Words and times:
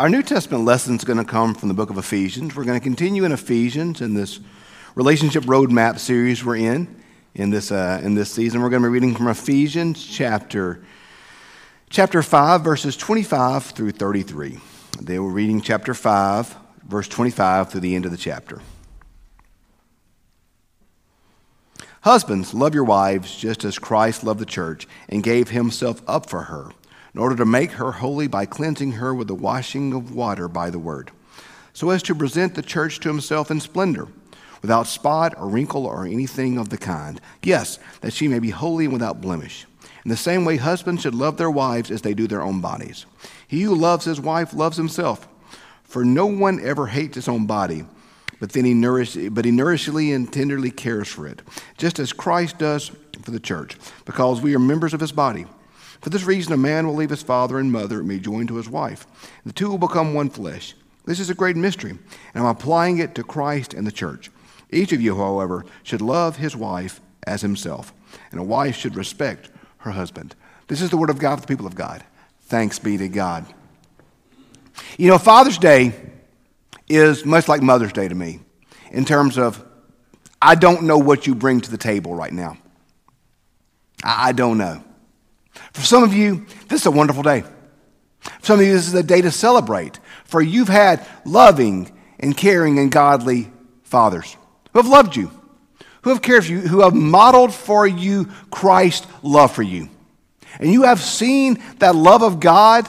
Our 0.00 0.08
New 0.08 0.22
Testament 0.22 0.64
lesson 0.64 0.96
is 0.96 1.04
going 1.04 1.18
to 1.18 1.26
come 1.26 1.54
from 1.54 1.68
the 1.68 1.74
book 1.74 1.90
of 1.90 1.98
Ephesians. 1.98 2.56
We're 2.56 2.64
going 2.64 2.80
to 2.80 2.82
continue 2.82 3.24
in 3.24 3.32
Ephesians 3.32 4.00
in 4.00 4.14
this 4.14 4.40
relationship 4.94 5.42
roadmap 5.42 5.98
series 5.98 6.42
we're 6.42 6.56
in 6.56 7.02
in 7.34 7.50
this, 7.50 7.70
uh, 7.70 8.00
in 8.02 8.14
this 8.14 8.32
season. 8.32 8.62
We're 8.62 8.70
going 8.70 8.80
to 8.80 8.88
be 8.88 8.94
reading 8.94 9.14
from 9.14 9.28
Ephesians 9.28 10.02
chapter, 10.02 10.82
chapter 11.90 12.22
5, 12.22 12.62
verses 12.62 12.96
25 12.96 13.62
through 13.66 13.90
33. 13.90 14.58
They 15.02 15.18
were 15.18 15.28
reading 15.28 15.60
chapter 15.60 15.92
5, 15.92 16.56
verse 16.84 17.06
25 17.06 17.70
through 17.70 17.82
the 17.82 17.94
end 17.94 18.06
of 18.06 18.10
the 18.10 18.16
chapter. 18.16 18.62
Husbands, 22.00 22.54
love 22.54 22.74
your 22.74 22.84
wives 22.84 23.36
just 23.36 23.66
as 23.66 23.78
Christ 23.78 24.24
loved 24.24 24.40
the 24.40 24.46
church 24.46 24.88
and 25.10 25.22
gave 25.22 25.50
himself 25.50 26.00
up 26.08 26.30
for 26.30 26.44
her 26.44 26.70
in 27.14 27.20
order 27.20 27.36
to 27.36 27.44
make 27.44 27.72
her 27.72 27.92
holy 27.92 28.26
by 28.26 28.46
cleansing 28.46 28.92
her 28.92 29.14
with 29.14 29.28
the 29.28 29.34
washing 29.34 29.92
of 29.92 30.14
water 30.14 30.48
by 30.48 30.70
the 30.70 30.78
word, 30.78 31.10
so 31.72 31.90
as 31.90 32.02
to 32.02 32.14
present 32.14 32.54
the 32.54 32.62
church 32.62 33.00
to 33.00 33.08
himself 33.08 33.50
in 33.50 33.60
splendor, 33.60 34.08
without 34.62 34.86
spot 34.86 35.34
or 35.38 35.48
wrinkle 35.48 35.86
or 35.86 36.04
anything 36.04 36.58
of 36.58 36.68
the 36.68 36.78
kind. 36.78 37.20
Yes, 37.42 37.78
that 38.00 38.12
she 38.12 38.28
may 38.28 38.38
be 38.38 38.50
holy 38.50 38.84
and 38.84 38.92
without 38.92 39.20
blemish. 39.20 39.66
In 40.04 40.10
the 40.10 40.16
same 40.16 40.44
way, 40.44 40.56
husbands 40.56 41.02
should 41.02 41.14
love 41.14 41.36
their 41.36 41.50
wives 41.50 41.90
as 41.90 42.02
they 42.02 42.14
do 42.14 42.26
their 42.26 42.42
own 42.42 42.60
bodies. 42.60 43.06
He 43.46 43.62
who 43.62 43.74
loves 43.74 44.04
his 44.04 44.20
wife 44.20 44.54
loves 44.54 44.76
himself, 44.76 45.28
for 45.84 46.04
no 46.04 46.26
one 46.26 46.60
ever 46.60 46.86
hates 46.86 47.16
his 47.16 47.28
own 47.28 47.46
body. 47.46 47.84
But 48.38 48.52
then 48.52 48.64
he 48.64 48.72
nourish, 48.72 49.16
but 49.30 49.44
he 49.44 49.50
nourishingly 49.50 50.14
and 50.14 50.32
tenderly 50.32 50.70
cares 50.70 51.08
for 51.08 51.26
it, 51.26 51.42
just 51.76 51.98
as 51.98 52.12
Christ 52.12 52.58
does 52.58 52.90
for 53.22 53.30
the 53.30 53.40
church, 53.40 53.76
because 54.06 54.40
we 54.40 54.54
are 54.54 54.58
members 54.58 54.94
of 54.94 55.00
his 55.00 55.12
body. 55.12 55.46
For 56.00 56.10
this 56.10 56.24
reason, 56.24 56.52
a 56.52 56.56
man 56.56 56.86
will 56.86 56.94
leave 56.94 57.10
his 57.10 57.22
father 57.22 57.58
and 57.58 57.70
mother 57.70 58.00
and 58.00 58.08
be 58.08 58.18
joined 58.18 58.48
to 58.48 58.56
his 58.56 58.68
wife. 58.68 59.06
The 59.44 59.52
two 59.52 59.68
will 59.68 59.78
become 59.78 60.14
one 60.14 60.30
flesh. 60.30 60.74
This 61.04 61.20
is 61.20 61.30
a 61.30 61.34
great 61.34 61.56
mystery, 61.56 61.90
and 61.90 61.98
I'm 62.34 62.46
applying 62.46 62.98
it 62.98 63.14
to 63.14 63.22
Christ 63.22 63.74
and 63.74 63.86
the 63.86 63.92
church. 63.92 64.30
Each 64.70 64.92
of 64.92 65.00
you, 65.00 65.16
however, 65.16 65.64
should 65.82 66.00
love 66.00 66.36
his 66.36 66.56
wife 66.56 67.00
as 67.26 67.42
himself, 67.42 67.92
and 68.30 68.40
a 68.40 68.44
wife 68.44 68.76
should 68.76 68.96
respect 68.96 69.50
her 69.78 69.90
husband. 69.90 70.34
This 70.68 70.80
is 70.80 70.90
the 70.90 70.96
word 70.96 71.10
of 71.10 71.18
God 71.18 71.36
for 71.36 71.42
the 71.42 71.46
people 71.46 71.66
of 71.66 71.74
God. 71.74 72.04
Thanks 72.42 72.78
be 72.78 72.96
to 72.96 73.08
God. 73.08 73.46
You 74.96 75.08
know, 75.08 75.18
Father's 75.18 75.58
Day 75.58 75.92
is 76.88 77.24
much 77.24 77.48
like 77.48 77.62
Mother's 77.62 77.92
Day 77.92 78.08
to 78.08 78.14
me 78.14 78.40
in 78.90 79.04
terms 79.04 79.38
of 79.38 79.64
I 80.40 80.54
don't 80.54 80.84
know 80.84 80.98
what 80.98 81.26
you 81.26 81.34
bring 81.34 81.60
to 81.60 81.70
the 81.70 81.78
table 81.78 82.14
right 82.14 82.32
now. 82.32 82.56
I 84.02 84.32
don't 84.32 84.58
know. 84.58 84.82
For 85.72 85.82
some 85.82 86.02
of 86.02 86.12
you, 86.12 86.46
this 86.68 86.82
is 86.82 86.86
a 86.86 86.90
wonderful 86.90 87.22
day. 87.22 87.42
For 88.20 88.46
some 88.46 88.60
of 88.60 88.66
you, 88.66 88.72
this 88.72 88.88
is 88.88 88.94
a 88.94 89.02
day 89.02 89.20
to 89.22 89.30
celebrate. 89.30 89.98
For 90.24 90.40
you've 90.40 90.68
had 90.68 91.06
loving 91.24 91.90
and 92.18 92.36
caring 92.36 92.78
and 92.78 92.90
godly 92.90 93.50
fathers 93.82 94.36
who 94.72 94.78
have 94.78 94.88
loved 94.88 95.16
you, 95.16 95.30
who 96.02 96.10
have 96.10 96.22
cared 96.22 96.44
for 96.44 96.52
you, 96.52 96.60
who 96.60 96.80
have 96.80 96.94
modeled 96.94 97.52
for 97.52 97.86
you 97.86 98.26
Christ's 98.50 99.06
love 99.22 99.52
for 99.52 99.62
you. 99.62 99.88
And 100.58 100.72
you 100.72 100.82
have 100.82 101.00
seen 101.00 101.62
that 101.78 101.94
love 101.94 102.22
of 102.22 102.40
God 102.40 102.88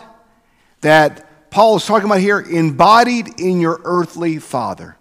that 0.81 1.49
Paul 1.51 1.77
is 1.77 1.85
talking 1.85 2.05
about 2.05 2.19
here 2.19 2.39
embodied 2.39 3.39
in 3.39 3.59
your 3.59 3.79
earthly 3.83 4.39
father. 4.39 4.97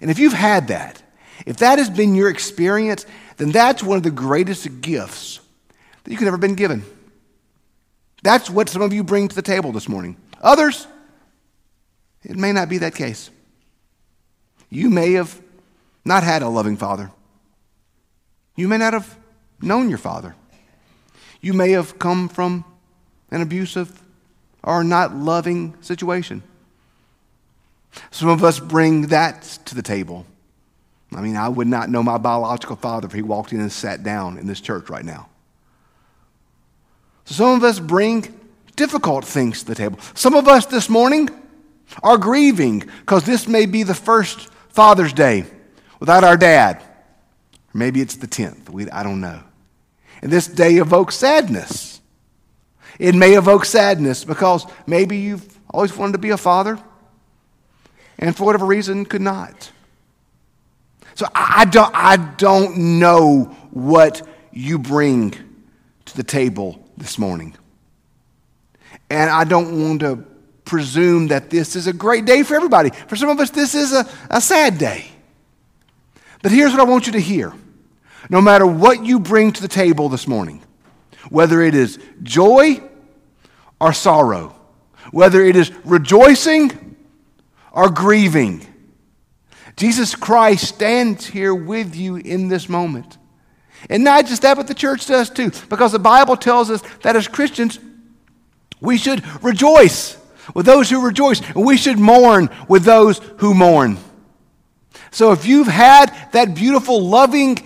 And 0.00 0.10
if 0.10 0.18
you've 0.18 0.32
had 0.32 0.68
that, 0.68 1.02
if 1.46 1.58
that 1.58 1.78
has 1.78 1.88
been 1.88 2.14
your 2.14 2.28
experience, 2.28 3.06
then 3.36 3.52
that's 3.52 3.82
one 3.82 3.96
of 3.96 4.02
the 4.02 4.10
greatest 4.10 4.80
gifts 4.80 5.40
that 6.08 6.12
you 6.12 6.18
could 6.18 6.26
ever 6.26 6.38
been 6.38 6.54
given. 6.54 6.82
That's 8.22 8.48
what 8.48 8.70
some 8.70 8.80
of 8.80 8.94
you 8.94 9.04
bring 9.04 9.28
to 9.28 9.36
the 9.36 9.42
table 9.42 9.72
this 9.72 9.90
morning. 9.90 10.16
Others, 10.40 10.86
it 12.22 12.34
may 12.34 12.50
not 12.50 12.70
be 12.70 12.78
that 12.78 12.94
case. 12.94 13.28
You 14.70 14.88
may 14.88 15.12
have 15.12 15.38
not 16.06 16.22
had 16.22 16.40
a 16.40 16.48
loving 16.48 16.78
father. 16.78 17.10
You 18.56 18.68
may 18.68 18.78
not 18.78 18.94
have 18.94 19.18
known 19.60 19.90
your 19.90 19.98
father. 19.98 20.34
You 21.42 21.52
may 21.52 21.72
have 21.72 21.98
come 21.98 22.30
from 22.30 22.64
an 23.30 23.42
abusive 23.42 24.02
or 24.62 24.82
not 24.82 25.14
loving 25.14 25.74
situation. 25.82 26.42
Some 28.10 28.30
of 28.30 28.42
us 28.42 28.58
bring 28.60 29.08
that 29.08 29.42
to 29.66 29.74
the 29.74 29.82
table. 29.82 30.24
I 31.14 31.20
mean, 31.20 31.36
I 31.36 31.50
would 31.50 31.68
not 31.68 31.90
know 31.90 32.02
my 32.02 32.16
biological 32.16 32.76
father 32.76 33.06
if 33.06 33.12
he 33.12 33.20
walked 33.20 33.52
in 33.52 33.60
and 33.60 33.70
sat 33.70 34.02
down 34.02 34.38
in 34.38 34.46
this 34.46 34.62
church 34.62 34.88
right 34.88 35.04
now. 35.04 35.27
Some 37.30 37.56
of 37.56 37.62
us 37.62 37.78
bring 37.78 38.34
difficult 38.74 39.22
things 39.22 39.60
to 39.60 39.66
the 39.66 39.74
table. 39.74 39.98
Some 40.14 40.34
of 40.34 40.48
us 40.48 40.64
this 40.64 40.88
morning 40.88 41.28
are 42.02 42.16
grieving 42.16 42.78
because 43.00 43.24
this 43.24 43.46
may 43.46 43.66
be 43.66 43.82
the 43.82 43.94
first 43.94 44.48
Father's 44.70 45.12
Day 45.12 45.44
without 46.00 46.24
our 46.24 46.38
dad. 46.38 46.82
Maybe 47.74 48.00
it's 48.00 48.16
the 48.16 48.26
10th. 48.26 48.70
We, 48.70 48.90
I 48.90 49.02
don't 49.02 49.20
know. 49.20 49.42
And 50.22 50.32
this 50.32 50.46
day 50.46 50.76
evokes 50.76 51.16
sadness. 51.16 52.00
It 52.98 53.14
may 53.14 53.36
evoke 53.36 53.66
sadness 53.66 54.24
because 54.24 54.64
maybe 54.86 55.18
you've 55.18 55.58
always 55.68 55.94
wanted 55.94 56.12
to 56.12 56.18
be 56.18 56.30
a 56.30 56.38
father 56.38 56.78
and 58.18 58.34
for 58.34 58.44
whatever 58.44 58.64
reason 58.64 59.04
could 59.04 59.20
not. 59.20 59.70
So 61.14 61.26
I 61.34 61.66
don't, 61.66 61.94
I 61.94 62.16
don't 62.16 62.98
know 62.98 63.54
what 63.70 64.26
you 64.50 64.78
bring 64.78 65.34
to 66.06 66.16
the 66.16 66.22
table 66.22 66.87
this 66.98 67.18
morning. 67.18 67.56
And 69.10 69.30
I 69.30 69.44
don't 69.44 69.82
want 69.82 70.00
to 70.00 70.16
presume 70.64 71.28
that 71.28 71.48
this 71.48 71.76
is 71.76 71.86
a 71.86 71.92
great 71.92 72.24
day 72.24 72.42
for 72.42 72.54
everybody. 72.54 72.90
For 72.90 73.16
some 73.16 73.30
of 73.30 73.40
us, 73.40 73.50
this 73.50 73.74
is 73.74 73.92
a, 73.92 74.06
a 74.30 74.40
sad 74.40 74.78
day. 74.78 75.06
But 76.42 76.52
here's 76.52 76.72
what 76.72 76.80
I 76.80 76.84
want 76.84 77.06
you 77.06 77.12
to 77.12 77.20
hear 77.20 77.52
no 78.30 78.40
matter 78.40 78.66
what 78.66 79.04
you 79.04 79.18
bring 79.18 79.52
to 79.52 79.62
the 79.62 79.68
table 79.68 80.08
this 80.08 80.26
morning, 80.28 80.62
whether 81.30 81.62
it 81.62 81.74
is 81.74 81.98
joy 82.22 82.82
or 83.80 83.92
sorrow, 83.92 84.54
whether 85.12 85.42
it 85.42 85.56
is 85.56 85.72
rejoicing 85.84 86.96
or 87.72 87.88
grieving, 87.88 88.66
Jesus 89.76 90.14
Christ 90.14 90.66
stands 90.74 91.26
here 91.26 91.54
with 91.54 91.94
you 91.94 92.16
in 92.16 92.48
this 92.48 92.68
moment. 92.68 93.16
And 93.88 94.04
not 94.04 94.26
just 94.26 94.42
that, 94.42 94.56
but 94.56 94.66
the 94.66 94.74
church 94.74 95.06
does 95.06 95.30
too. 95.30 95.50
Because 95.68 95.92
the 95.92 95.98
Bible 95.98 96.36
tells 96.36 96.70
us 96.70 96.82
that 97.02 97.16
as 97.16 97.28
Christians, 97.28 97.78
we 98.80 98.98
should 98.98 99.22
rejoice 99.42 100.16
with 100.54 100.66
those 100.66 100.88
who 100.88 101.04
rejoice, 101.04 101.40
and 101.40 101.64
we 101.64 101.76
should 101.76 101.98
mourn 101.98 102.48
with 102.68 102.84
those 102.84 103.18
who 103.38 103.54
mourn. 103.54 103.98
So 105.10 105.32
if 105.32 105.46
you've 105.46 105.68
had 105.68 106.06
that 106.32 106.54
beautiful, 106.54 107.00
loving 107.02 107.58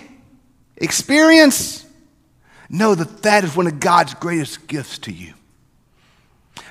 experience, 0.77 1.85
know 2.69 2.95
that 2.95 3.23
that 3.23 3.45
is 3.45 3.55
one 3.55 3.67
of 3.67 3.81
God's 3.81 4.15
greatest 4.15 4.67
gifts 4.67 4.99
to 5.01 5.13
you. 5.13 5.35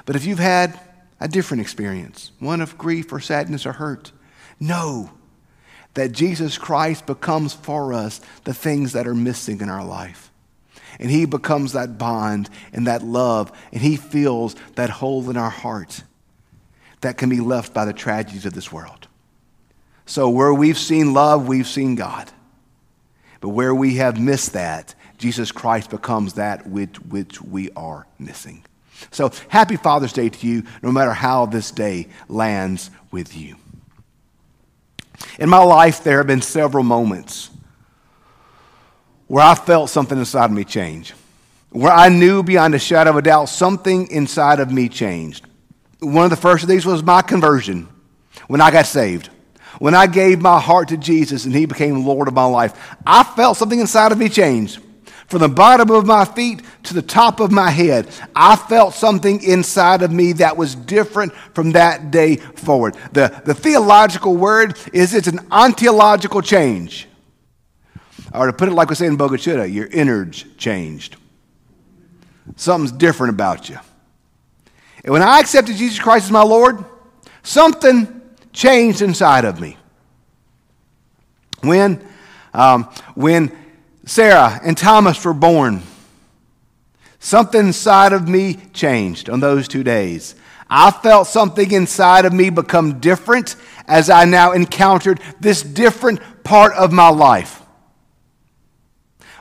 But 0.06 0.16
if 0.16 0.26
you've 0.26 0.40
had 0.40 0.80
a 1.20 1.28
different 1.28 1.62
experience, 1.62 2.32
one 2.40 2.62
of 2.62 2.78
grief 2.78 3.14
or 3.14 3.20
sadness 3.20 3.66
or 3.66 3.74
hurt, 3.74 4.12
know 4.60 5.12
that 5.94 6.12
Jesus 6.12 6.58
Christ 6.58 7.06
becomes 7.06 7.54
for 7.54 7.94
us 7.94 8.22
the 8.44 8.54
things 8.54 8.94
that 8.94 9.08
are 9.08 9.16
missing 9.16 9.62
in 9.62 9.70
our 9.70 9.86
life. 9.86 10.32
And 11.00 11.10
He 11.10 11.26
becomes 11.26 11.74
that 11.74 11.98
bond 11.98 12.50
and 12.74 12.88
that 12.88 13.04
love, 13.04 13.52
and 13.72 13.82
He 13.82 13.96
fills 13.96 14.56
that 14.76 14.90
hole 14.90 15.30
in 15.30 15.38
our 15.38 15.50
heart 15.50 16.04
that 17.02 17.18
can 17.18 17.30
be 17.30 17.40
left 17.40 17.74
by 17.74 17.86
the 17.86 17.94
tragedies 17.94 18.46
of 18.46 18.54
this 18.54 18.72
world. 18.72 19.08
So, 20.06 20.30
where 20.30 20.54
we've 20.54 20.78
seen 20.78 21.14
love, 21.14 21.48
we've 21.48 21.68
seen 21.68 21.96
God. 21.96 22.32
But 23.40 23.50
where 23.50 23.74
we 23.74 23.96
have 23.96 24.20
missed 24.20 24.54
that, 24.54 24.94
Jesus 25.18 25.52
Christ 25.52 25.90
becomes 25.90 26.34
that 26.34 26.68
which, 26.68 26.98
which 26.98 27.42
we 27.42 27.72
are 27.72 28.06
missing. 28.20 28.64
So, 29.10 29.32
happy 29.48 29.78
Father's 29.78 30.14
Day 30.14 30.30
to 30.30 30.48
you, 30.48 30.64
no 30.84 30.92
matter 30.92 31.14
how 31.14 31.48
this 31.48 31.72
day 31.72 32.08
lands 32.28 32.92
with 33.10 33.36
you. 33.36 33.56
In 35.40 35.50
my 35.50 35.64
life, 35.64 36.04
there 36.04 36.18
have 36.18 36.28
been 36.28 36.42
several 36.42 36.84
moments 36.84 37.50
where 39.28 39.44
I 39.44 39.56
felt 39.56 39.90
something 39.90 40.18
inside 40.18 40.46
of 40.46 40.52
me 40.52 40.64
change, 40.64 41.14
where 41.70 41.92
I 41.92 42.10
knew 42.10 42.44
beyond 42.44 42.76
a 42.76 42.80
shadow 42.80 43.12
of 43.12 43.16
a 43.16 43.22
doubt 43.22 43.46
something 43.46 44.10
inside 44.12 44.60
of 44.60 44.72
me 44.72 44.90
changed. 44.90 45.46
One 46.00 46.26
of 46.26 46.32
the 46.32 46.36
first 46.36 46.64
of 46.64 46.70
these 46.70 46.86
was 46.86 47.02
my 47.02 47.22
conversion 47.22 47.88
when 48.48 48.62
I 48.62 48.72
got 48.72 48.88
saved. 48.88 49.30
When 49.80 49.96
I 49.96 50.06
gave 50.08 50.42
my 50.42 50.60
heart 50.60 50.90
to 50.90 50.98
Jesus 50.98 51.46
and 51.46 51.56
He 51.56 51.66
became 51.66 52.06
Lord 52.06 52.28
of 52.28 52.34
my 52.34 52.46
life, 52.46 52.96
I 53.06 53.24
felt 53.24 53.58
something 53.58 53.80
inside 53.80 54.12
of 54.12 54.18
me 54.18 54.28
change. 54.28 54.80
From 55.32 55.40
the 55.40 55.48
bottom 55.48 55.92
of 55.92 56.06
my 56.06 56.26
feet 56.26 56.62
to 56.84 56.94
the 56.94 57.02
top 57.02 57.40
of 57.40 57.54
my 57.54 57.70
head, 57.70 58.10
I 58.36 58.58
felt 58.58 58.94
something 58.94 59.42
inside 59.42 60.02
of 60.02 60.12
me 60.12 60.34
that 60.34 60.58
was 60.58 60.76
different 60.76 61.32
from 61.54 61.72
that 61.72 62.12
day 62.12 62.36
forward. 62.36 62.98
The, 63.14 63.42
the 63.46 63.54
theological 63.54 64.36
word 64.36 64.78
is 64.92 65.14
it's 65.14 65.30
an 65.30 65.40
ontological 65.50 66.42
change. 66.42 67.08
Or 68.34 68.48
to 68.48 68.52
put 68.52 68.68
it 68.68 68.74
like 68.74 68.90
we 68.90 68.96
say 68.96 69.06
in 69.06 69.16
Bogota, 69.16 69.64
your 69.64 69.88
innards 69.88 70.44
changed. 70.58 71.16
Something's 72.58 72.92
different 72.92 73.34
about 73.34 73.70
you. 73.70 73.80
And 75.06 75.14
when 75.14 75.22
I 75.22 75.40
accepted 75.40 75.78
Jesus 75.78 75.98
Christ 75.98 76.26
as 76.26 76.32
my 76.32 76.44
Lord, 76.44 76.84
something 77.42 78.22
changed 78.52 79.02
inside 79.02 79.46
of 79.46 79.62
me. 79.62 79.78
When, 81.62 82.06
um, 82.54 82.84
when 83.16 83.61
Sarah 84.12 84.60
and 84.62 84.78
Thomas 84.78 85.24
were 85.24 85.34
born, 85.34 85.84
something 87.20 87.68
inside 87.68 88.12
of 88.12 88.28
me 88.28 88.56
changed 88.74 89.30
on 89.30 89.40
those 89.40 89.70
two 89.70 89.86
days. 89.86 90.36
I 90.70 90.92
felt 90.92 91.28
something 91.28 91.72
inside 91.72 92.26
of 92.26 92.34
me 92.34 92.50
become 92.50 93.00
different 93.00 93.56
as 93.88 94.10
I 94.10 94.26
now 94.26 94.52
encountered 94.52 95.22
this 95.40 95.64
different 95.64 96.20
part 96.44 96.74
of 96.74 96.92
my 96.92 97.08
life. 97.08 97.62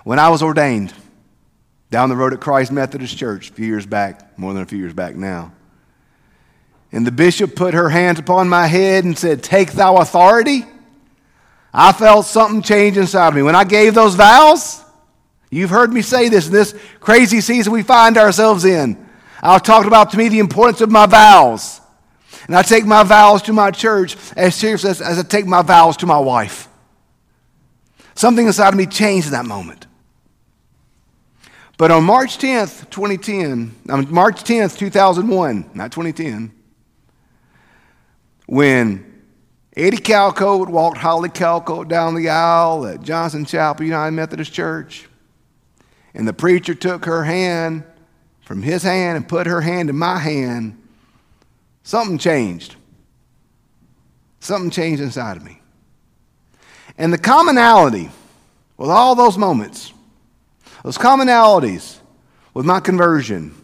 When 0.04 0.20
I 0.20 0.28
was 0.28 0.40
ordained 0.40 0.94
down 1.90 2.08
the 2.08 2.14
road 2.14 2.32
at 2.32 2.40
Christ 2.40 2.70
Methodist 2.70 3.16
Church 3.16 3.50
a 3.50 3.52
few 3.52 3.66
years 3.66 3.86
back, 3.86 4.38
more 4.38 4.54
than 4.54 4.62
a 4.62 4.66
few 4.66 4.78
years 4.78 4.94
back 4.94 5.16
now, 5.16 5.52
and 6.92 7.04
the 7.04 7.10
bishop 7.10 7.56
put 7.56 7.74
her 7.74 7.88
hands 7.88 8.20
upon 8.20 8.48
my 8.48 8.68
head 8.68 9.02
and 9.02 9.18
said, 9.18 9.42
Take 9.42 9.72
thou 9.72 9.96
authority. 9.96 10.64
I 11.72 11.92
felt 11.92 12.26
something 12.26 12.62
change 12.62 12.96
inside 12.96 13.28
of 13.28 13.34
me. 13.34 13.42
When 13.42 13.54
I 13.54 13.64
gave 13.64 13.94
those 13.94 14.14
vows, 14.14 14.82
you've 15.50 15.70
heard 15.70 15.92
me 15.92 16.02
say 16.02 16.28
this 16.28 16.46
in 16.46 16.52
this 16.52 16.74
crazy 16.98 17.40
season 17.40 17.72
we 17.72 17.82
find 17.82 18.18
ourselves 18.18 18.64
in. 18.64 19.08
I've 19.42 19.62
talked 19.62 19.86
about 19.86 20.10
to 20.10 20.18
me 20.18 20.28
the 20.28 20.40
importance 20.40 20.80
of 20.80 20.90
my 20.90 21.06
vows. 21.06 21.80
And 22.46 22.56
I 22.56 22.62
take 22.62 22.84
my 22.84 23.04
vows 23.04 23.42
to 23.42 23.52
my 23.52 23.70
church 23.70 24.16
as 24.36 24.54
serious 24.54 24.84
as, 24.84 25.00
as 25.00 25.18
I 25.18 25.22
take 25.22 25.46
my 25.46 25.62
vows 25.62 25.96
to 25.98 26.06
my 26.06 26.18
wife. 26.18 26.68
Something 28.14 28.46
inside 28.46 28.68
of 28.68 28.74
me 28.74 28.86
changed 28.86 29.28
in 29.28 29.32
that 29.32 29.46
moment. 29.46 29.86
But 31.78 31.90
on 31.90 32.04
March 32.04 32.38
10th, 32.38 32.90
2010, 32.90 33.74
on 33.88 34.04
um, 34.04 34.12
March 34.12 34.44
10th, 34.44 34.76
2001, 34.76 35.70
not 35.72 35.92
2010, 35.92 36.52
when 38.46 39.09
Eddie 39.80 39.96
Calcoat 39.96 40.68
walked 40.68 40.98
Holly 40.98 41.30
Calco 41.30 41.88
down 41.88 42.14
the 42.14 42.28
aisle 42.28 42.86
at 42.86 43.00
Johnson 43.00 43.46
Chapel 43.46 43.86
United 43.86 44.10
Methodist 44.10 44.52
Church. 44.52 45.08
And 46.12 46.28
the 46.28 46.34
preacher 46.34 46.74
took 46.74 47.06
her 47.06 47.24
hand 47.24 47.84
from 48.42 48.60
his 48.60 48.82
hand 48.82 49.16
and 49.16 49.26
put 49.26 49.46
her 49.46 49.62
hand 49.62 49.88
in 49.88 49.96
my 49.96 50.18
hand. 50.18 50.76
Something 51.82 52.18
changed. 52.18 52.76
Something 54.40 54.70
changed 54.70 55.00
inside 55.00 55.38
of 55.38 55.44
me. 55.44 55.62
And 56.98 57.10
the 57.10 57.18
commonality 57.18 58.10
with 58.76 58.90
all 58.90 59.14
those 59.14 59.38
moments, 59.38 59.94
those 60.84 60.98
commonalities 60.98 61.96
with 62.52 62.66
my 62.66 62.80
conversion, 62.80 63.54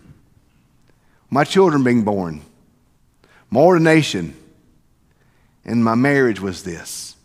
my 1.29 1.45
children 1.45 1.85
being 1.85 2.05
born, 2.05 2.41
my 3.51 3.61
ordination, 3.61 4.35
in 5.67 5.83
my 5.83 5.95
marriage 5.95 6.41
was 6.41 6.63
this. 6.63 7.17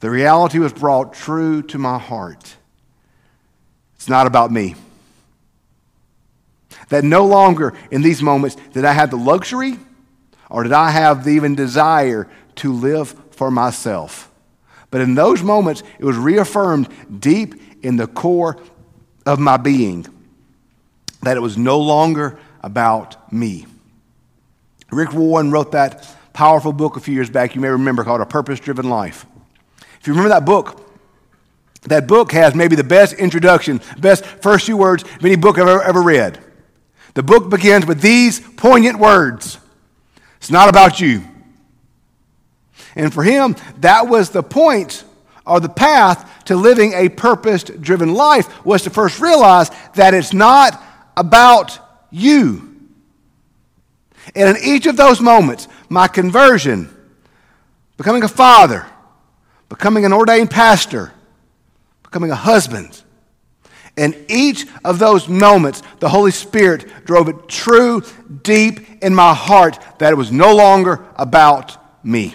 The 0.00 0.10
reality 0.10 0.58
was 0.58 0.72
brought 0.72 1.14
true 1.14 1.62
to 1.62 1.78
my 1.78 1.98
heart. 1.98 2.56
It's 3.94 4.08
not 4.08 4.26
about 4.26 4.52
me. 4.52 4.74
That 6.90 7.04
no 7.04 7.26
longer 7.26 7.74
in 7.90 8.02
these 8.02 8.22
moments 8.22 8.56
did 8.72 8.84
I 8.84 8.92
have 8.92 9.10
the 9.10 9.16
luxury 9.16 9.78
or 10.50 10.62
did 10.62 10.72
I 10.72 10.90
have 10.90 11.24
the 11.24 11.30
even 11.30 11.54
desire 11.54 12.28
to 12.56 12.72
live 12.72 13.14
for 13.30 13.50
myself. 13.50 14.30
But 14.90 15.00
in 15.00 15.14
those 15.14 15.42
moments, 15.42 15.82
it 15.98 16.04
was 16.04 16.16
reaffirmed 16.16 16.88
deep 17.20 17.54
in 17.82 17.96
the 17.96 18.06
core 18.06 18.60
of 19.26 19.38
my 19.38 19.56
being 19.56 20.06
that 21.22 21.36
it 21.36 21.40
was 21.40 21.58
no 21.58 21.78
longer 21.78 22.38
about 22.62 23.32
me. 23.32 23.66
Rick 24.90 25.12
Warren 25.12 25.50
wrote 25.50 25.72
that 25.72 26.06
powerful 26.38 26.72
book 26.72 26.96
a 26.96 27.00
few 27.00 27.12
years 27.12 27.28
back 27.28 27.56
you 27.56 27.60
may 27.60 27.66
remember 27.66 28.04
called 28.04 28.20
A 28.20 28.24
Purpose 28.24 28.60
Driven 28.60 28.88
Life. 28.88 29.26
If 30.00 30.06
you 30.06 30.12
remember 30.12 30.28
that 30.28 30.44
book, 30.44 30.88
that 31.82 32.06
book 32.06 32.30
has 32.30 32.54
maybe 32.54 32.76
the 32.76 32.84
best 32.84 33.14
introduction, 33.14 33.80
best 33.98 34.24
first 34.24 34.66
few 34.66 34.76
words 34.76 35.02
of 35.02 35.24
any 35.24 35.34
book 35.34 35.58
I've 35.58 35.66
ever, 35.66 35.82
ever 35.82 36.00
read. 36.00 36.38
The 37.14 37.24
book 37.24 37.50
begins 37.50 37.86
with 37.86 38.00
these 38.00 38.38
poignant 38.38 39.00
words 39.00 39.58
It's 40.36 40.48
not 40.48 40.68
about 40.68 41.00
you. 41.00 41.24
And 42.94 43.12
for 43.12 43.24
him, 43.24 43.56
that 43.78 44.06
was 44.06 44.30
the 44.30 44.44
point 44.44 45.02
or 45.44 45.58
the 45.58 45.68
path 45.68 46.44
to 46.44 46.54
living 46.54 46.92
a 46.92 47.08
purpose 47.08 47.64
driven 47.64 48.14
life 48.14 48.64
was 48.64 48.82
to 48.82 48.90
first 48.90 49.18
realize 49.18 49.72
that 49.94 50.14
it's 50.14 50.32
not 50.32 50.80
about 51.16 51.80
you. 52.12 52.67
And 54.34 54.56
in 54.56 54.64
each 54.64 54.86
of 54.86 54.96
those 54.96 55.20
moments, 55.20 55.68
my 55.88 56.08
conversion, 56.08 56.94
becoming 57.96 58.22
a 58.22 58.28
father, 58.28 58.86
becoming 59.68 60.04
an 60.04 60.12
ordained 60.12 60.50
pastor, 60.50 61.12
becoming 62.02 62.30
a 62.30 62.36
husband, 62.36 63.02
in 63.98 64.24
each 64.28 64.66
of 64.84 65.00
those 65.00 65.28
moments, 65.28 65.82
the 65.98 66.08
Holy 66.08 66.30
Spirit 66.30 67.04
drove 67.04 67.28
it 67.28 67.48
true, 67.48 68.02
deep 68.42 69.02
in 69.02 69.12
my 69.12 69.34
heart 69.34 69.78
that 69.98 70.12
it 70.12 70.16
was 70.16 70.30
no 70.30 70.54
longer 70.54 71.04
about 71.16 71.76
me. 72.04 72.32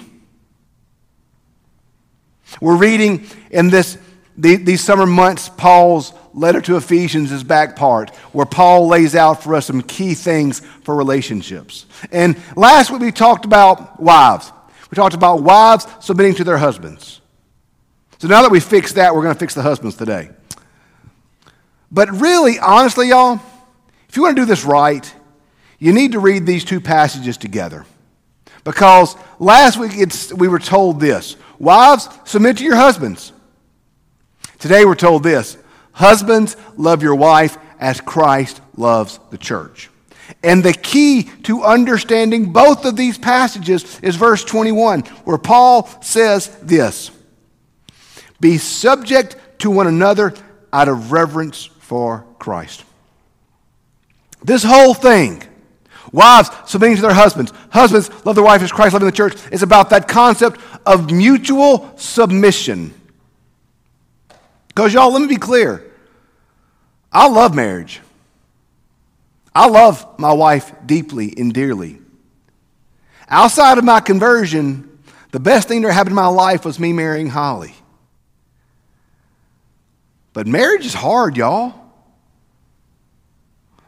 We're 2.59 2.75
reading 2.75 3.25
in 3.49 3.69
this, 3.69 3.97
these 4.37 4.83
summer 4.83 5.05
months 5.05 5.49
Paul's 5.49 6.13
letter 6.33 6.61
to 6.61 6.77
Ephesians 6.77 7.31
is 7.31 7.43
back 7.43 7.75
part, 7.75 8.09
where 8.31 8.45
Paul 8.45 8.87
lays 8.87 9.15
out 9.15 9.43
for 9.43 9.55
us 9.55 9.67
some 9.67 9.81
key 9.81 10.13
things 10.15 10.59
for 10.83 10.95
relationships. 10.95 11.85
And 12.11 12.41
last 12.55 12.91
week 12.91 13.01
we 13.01 13.11
talked 13.11 13.45
about 13.45 14.01
wives. 14.01 14.51
We 14.89 14.95
talked 14.95 15.13
about 15.13 15.43
wives 15.43 15.87
submitting 15.99 16.35
to 16.35 16.43
their 16.43 16.57
husbands. 16.57 17.21
So 18.17 18.27
now 18.27 18.41
that 18.41 18.51
we 18.51 18.59
fixed 18.59 18.95
that, 18.95 19.13
we're 19.13 19.21
going 19.21 19.35
to 19.35 19.39
fix 19.39 19.53
the 19.53 19.61
husbands 19.61 19.95
today. 19.95 20.29
But 21.91 22.09
really, 22.11 22.57
honestly, 22.57 23.09
y'all, 23.09 23.39
if 24.09 24.15
you 24.15 24.23
want 24.23 24.35
to 24.35 24.41
do 24.41 24.45
this 24.45 24.63
right, 24.63 25.13
you 25.77 25.93
need 25.93 26.13
to 26.13 26.19
read 26.19 26.45
these 26.45 26.63
two 26.63 26.79
passages 26.79 27.37
together. 27.37 27.85
Because 28.63 29.15
last 29.39 29.77
week 29.77 29.91
we 30.35 30.47
were 30.47 30.59
told 30.59 30.99
this 30.99 31.35
Wives, 31.59 32.09
submit 32.25 32.57
to 32.57 32.63
your 32.63 32.75
husbands. 32.75 33.31
Today 34.59 34.85
we're 34.85 34.95
told 34.95 35.23
this 35.23 35.57
Husbands, 35.93 36.57
love 36.75 37.03
your 37.03 37.15
wife 37.15 37.57
as 37.79 38.01
Christ 38.01 38.61
loves 38.75 39.19
the 39.29 39.37
church. 39.37 39.89
And 40.43 40.63
the 40.63 40.73
key 40.73 41.23
to 41.43 41.63
understanding 41.63 42.51
both 42.53 42.85
of 42.85 42.95
these 42.95 43.17
passages 43.17 43.99
is 44.01 44.15
verse 44.15 44.43
21, 44.43 45.01
where 45.25 45.37
Paul 45.37 45.87
says 46.01 46.47
this 46.61 47.11
Be 48.39 48.57
subject 48.57 49.35
to 49.59 49.69
one 49.69 49.87
another 49.87 50.33
out 50.71 50.87
of 50.87 51.11
reverence 51.11 51.65
for 51.65 52.25
Christ. 52.39 52.83
This 54.43 54.63
whole 54.63 54.93
thing, 54.93 55.43
wives 56.11 56.49
submitting 56.65 56.97
to 56.97 57.01
their 57.01 57.13
husbands, 57.13 57.53
husbands 57.69 58.09
love 58.25 58.35
their 58.35 58.43
wife 58.43 58.61
as 58.61 58.71
Christ 58.71 58.93
loving 58.93 59.05
the 59.05 59.11
church, 59.11 59.35
is 59.51 59.63
about 59.63 59.89
that 59.91 60.07
concept 60.07 60.59
of 60.85 61.11
mutual 61.11 61.93
submission. 61.97 62.93
Because, 64.73 64.93
y'all, 64.93 65.11
let 65.11 65.21
me 65.21 65.27
be 65.27 65.37
clear. 65.37 65.83
I 67.11 67.27
love 67.27 67.53
marriage. 67.53 68.01
I 69.53 69.67
love 69.67 70.17
my 70.17 70.33
wife 70.33 70.73
deeply 70.85 71.33
and 71.37 71.53
dearly. 71.53 71.99
Outside 73.29 73.77
of 73.77 73.83
my 73.83 73.99
conversion, 73.99 74.99
the 75.31 75.39
best 75.39 75.67
thing 75.67 75.81
that 75.83 75.93
happened 75.93 76.11
in 76.11 76.15
my 76.15 76.27
life 76.27 76.65
was 76.65 76.79
me 76.79 76.91
marrying 76.93 77.27
Holly. 77.27 77.73
But 80.33 80.47
marriage 80.47 80.85
is 80.85 80.93
hard, 80.93 81.37
y'all. 81.37 81.73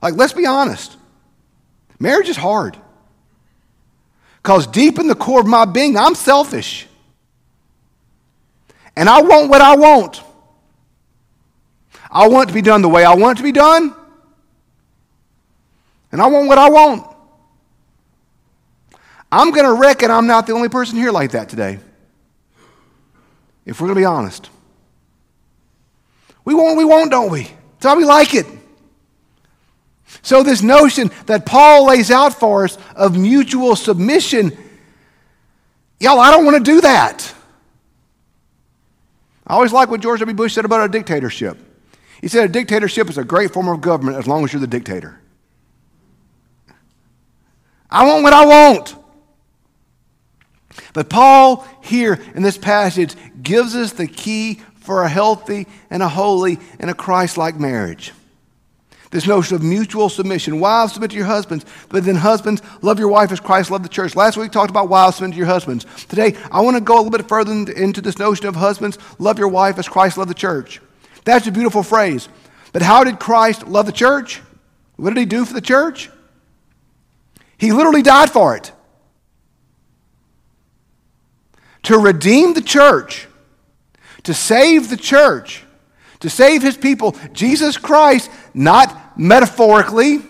Like, 0.02 0.14
let's 0.16 0.34
be 0.34 0.46
honest. 0.46 0.98
Marriage 2.00 2.30
is 2.30 2.38
hard. 2.38 2.78
Because 4.38 4.68
deep 4.68 5.00
in 5.00 5.08
the 5.08 5.16
core 5.16 5.40
of 5.40 5.48
my 5.48 5.66
being, 5.66 5.98
I'm 5.98 6.14
selfish. 6.14 6.88
And 8.96 9.10
I 9.10 9.22
want 9.24 9.50
what 9.50 9.62
I 9.62 9.76
want. 9.76 10.22
I 12.16 12.30
want 12.30 12.48
it 12.48 12.48
to 12.48 12.54
be 12.54 12.62
done 12.62 12.82
the 12.82 12.88
way 12.88 13.04
I 13.04 13.14
want 13.14 13.38
it 13.38 13.42
to 13.42 13.44
be 13.44 13.52
done. 13.52 13.94
And 16.14 16.22
I 16.22 16.28
want 16.28 16.48
what 16.48 16.58
I 16.58 16.70
want. 16.70 17.14
I'm 19.30 19.52
going 19.52 19.66
to 19.66 19.74
reckon 19.74 20.10
I'm 20.10 20.26
not 20.26 20.48
the 20.48 20.54
only 20.54 20.70
person 20.70 20.98
here 20.98 21.12
like 21.12 21.32
that 21.32 21.50
today. 21.50 21.78
If 23.66 23.82
we're 23.82 23.88
going 23.88 23.96
to 23.96 24.02
be 24.02 24.06
honest. 24.06 24.50
We 26.46 26.54
want, 26.54 26.78
we 26.78 26.86
want, 26.86 27.12
don't 27.12 27.30
we? 27.30 27.42
That's 27.42 27.86
how 27.86 27.98
we 27.98 28.06
like 28.06 28.34
it. 28.34 28.46
So, 30.22 30.42
this 30.42 30.62
notion 30.62 31.12
that 31.26 31.46
Paul 31.46 31.88
lays 31.88 32.12
out 32.12 32.40
for 32.40 32.64
us 32.64 32.78
of 32.96 33.18
mutual 33.18 33.76
submission, 33.76 34.58
y'all, 36.00 36.20
I 36.22 36.32
don't 36.32 36.46
want 36.46 36.58
to 36.58 36.64
do 36.64 36.80
that. 36.80 37.34
I 39.46 39.56
always 39.56 39.74
like 39.74 39.90
what 39.90 40.00
George 40.00 40.22
W. 40.22 40.34
Bush 40.34 40.54
said 40.54 40.64
about 40.64 40.86
a 40.86 40.90
dictatorship. 40.90 41.58
He 42.22 42.28
said 42.28 42.46
a 42.46 42.52
dictatorship 42.52 43.10
is 43.10 43.18
a 43.18 43.24
great 43.24 43.52
form 43.52 43.68
of 43.68 43.82
government 43.82 44.18
as 44.18 44.28
long 44.28 44.44
as 44.44 44.54
you're 44.54 44.60
the 44.60 44.68
dictator. 44.68 45.20
I 47.90 48.06
want 48.06 48.24
what 48.24 48.34
I 48.34 48.46
want. 48.46 48.96
But 50.94 51.10
Paul, 51.10 51.68
here 51.82 52.20
in 52.34 52.44
this 52.44 52.58
passage, 52.58 53.16
gives 53.42 53.76
us 53.76 53.94
the 53.94 54.08
key 54.08 54.62
for 54.76 55.04
a 55.04 55.10
healthy 55.10 55.68
and 55.90 56.02
a 56.04 56.10
holy 56.10 56.60
and 56.80 56.90
a 56.90 56.94
Christ 56.94 57.38
like 57.38 57.60
marriage. 57.60 58.12
This 59.12 59.28
notion 59.28 59.56
of 59.56 59.64
mutual 59.64 60.10
submission. 60.10 60.60
Wives, 60.60 60.94
submit 60.94 61.12
to 61.12 61.18
your 61.18 61.26
husbands, 61.26 61.66
but 61.90 62.04
then 62.04 62.16
husbands, 62.16 62.62
love 62.82 63.00
your 63.00 63.08
wife 63.08 63.32
as 63.32 63.40
Christ 63.40 63.72
loved 63.72 63.86
the 63.86 63.90
church. 63.90 64.16
Last 64.16 64.36
week 64.36 64.46
we 64.46 64.50
talked 64.50 64.70
about 64.70 64.90
wives, 64.90 65.18
submit 65.18 65.32
to 65.32 65.38
your 65.38 65.48
husbands. 65.48 65.86
Today, 66.08 66.36
I 66.52 66.62
want 66.62 66.76
to 66.76 66.82
go 66.82 66.96
a 66.96 67.02
little 67.02 67.12
bit 67.12 67.28
further 67.28 67.52
into 67.52 68.02
this 68.02 68.18
notion 68.18 68.48
of 68.48 68.56
husbands, 68.56 68.98
love 69.20 69.40
your 69.40 69.48
wife 69.48 69.80
as 69.80 69.88
Christ 69.88 70.18
loved 70.18 70.30
the 70.30 70.36
church. 70.36 70.82
That's 71.26 71.48
a 71.48 71.52
beautiful 71.52 71.84
phrase. 71.84 72.30
But 72.72 72.82
how 72.82 73.04
did 73.04 73.20
Christ 73.20 73.68
love 73.68 73.86
the 73.88 73.92
church? 73.92 74.42
What 74.96 75.10
did 75.10 75.20
he 75.20 75.26
do 75.26 75.44
for 75.44 75.54
the 75.54 75.62
church? 75.62 76.10
He 77.58 77.72
literally 77.72 78.02
died 78.02 78.30
for 78.30 78.56
it. 78.56 78.72
To 81.84 81.98
redeem 81.98 82.54
the 82.54 82.62
church, 82.62 83.28
to 84.24 84.34
save 84.34 84.90
the 84.90 84.98
church, 84.98 85.64
to 86.22 86.30
save 86.30 86.62
his 86.62 86.78
people, 86.78 87.16
Jesus 87.34 87.78
Christ, 87.78 88.32
not 88.54 89.18
metaphorically, 89.20 90.22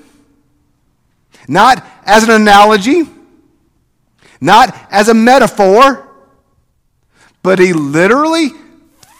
not 1.47 1.85
as 2.05 2.23
an 2.23 2.31
analogy, 2.31 3.03
not 4.41 4.75
as 4.91 5.07
a 5.07 5.13
metaphor, 5.13 6.07
but 7.41 7.59
he 7.59 7.73
literally, 7.73 8.49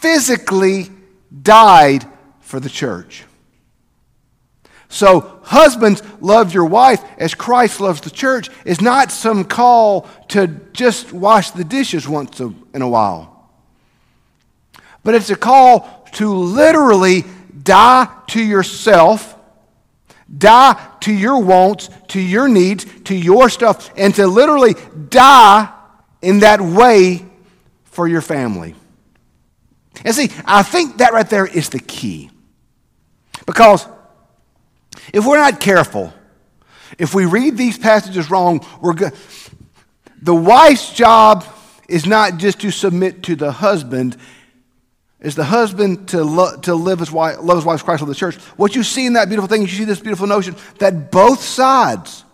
physically 0.00 0.90
died 1.42 2.04
for 2.40 2.60
the 2.60 2.70
church. 2.70 3.24
So, 4.88 5.40
husbands, 5.42 6.02
love 6.20 6.54
your 6.54 6.64
wife 6.64 7.02
as 7.18 7.34
Christ 7.34 7.80
loves 7.80 8.00
the 8.00 8.10
church 8.10 8.48
is 8.64 8.80
not 8.80 9.10
some 9.10 9.44
call 9.44 10.08
to 10.28 10.46
just 10.72 11.12
wash 11.12 11.50
the 11.50 11.64
dishes 11.64 12.08
once 12.08 12.40
in 12.40 12.82
a 12.82 12.88
while, 12.88 13.50
but 15.02 15.14
it's 15.14 15.30
a 15.30 15.36
call 15.36 16.06
to 16.12 16.32
literally 16.32 17.24
die 17.62 18.08
to 18.28 18.40
yourself, 18.40 19.36
die 20.38 20.80
to 21.00 21.12
your 21.12 21.42
wants, 21.42 21.90
to 22.08 22.20
your 22.20 22.48
needs, 22.48 22.86
to 23.02 23.14
your 23.14 23.50
stuff, 23.50 23.90
and 23.96 24.14
to 24.14 24.26
literally 24.26 24.76
die 25.08 25.72
in 26.22 26.40
that 26.40 26.60
way 26.60 27.26
for 27.84 28.06
your 28.06 28.22
family. 28.22 28.74
And 30.04 30.14
see, 30.14 30.30
I 30.44 30.62
think 30.62 30.98
that 30.98 31.12
right 31.12 31.28
there 31.28 31.46
is 31.46 31.68
the 31.68 31.78
key. 31.78 32.30
Because 33.46 33.86
if 35.12 35.24
we're 35.24 35.38
not 35.38 35.60
careful, 35.60 36.12
if 36.98 37.14
we 37.14 37.26
read 37.26 37.56
these 37.56 37.78
passages 37.78 38.30
wrong, 38.30 38.64
we're 38.80 38.94
go- 38.94 39.10
the 40.20 40.34
wife's 40.34 40.92
job 40.92 41.44
is 41.88 42.06
not 42.06 42.38
just 42.38 42.60
to 42.60 42.70
submit 42.70 43.22
to 43.24 43.36
the 43.36 43.52
husband, 43.52 44.16
is 45.20 45.34
the 45.34 45.44
husband 45.44 46.08
to, 46.08 46.22
lo- 46.24 46.56
to 46.62 46.74
live 46.74 46.98
his 46.98 47.12
wife, 47.12 47.36
love 47.40 47.58
his 47.58 47.64
wife's 47.64 47.82
Christ 47.82 48.02
of 48.02 48.08
the 48.08 48.14
church. 48.14 48.36
What 48.56 48.74
you 48.74 48.82
see 48.82 49.06
in 49.06 49.14
that 49.14 49.28
beautiful 49.28 49.48
thing, 49.48 49.62
you 49.62 49.68
see 49.68 49.84
this 49.84 50.00
beautiful 50.00 50.26
notion 50.26 50.56
that 50.78 51.10
both 51.10 51.40
sides, 51.42 52.24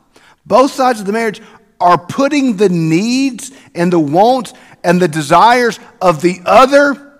both 0.46 0.72
sides 0.72 1.00
of 1.00 1.06
the 1.06 1.12
marriage 1.12 1.40
are 1.80 1.98
putting 1.98 2.56
the 2.56 2.68
needs 2.68 3.50
and 3.74 3.92
the 3.92 4.00
wants 4.00 4.52
and 4.84 5.00
the 5.00 5.08
desires 5.08 5.78
of 6.00 6.22
the 6.22 6.40
other 6.46 7.11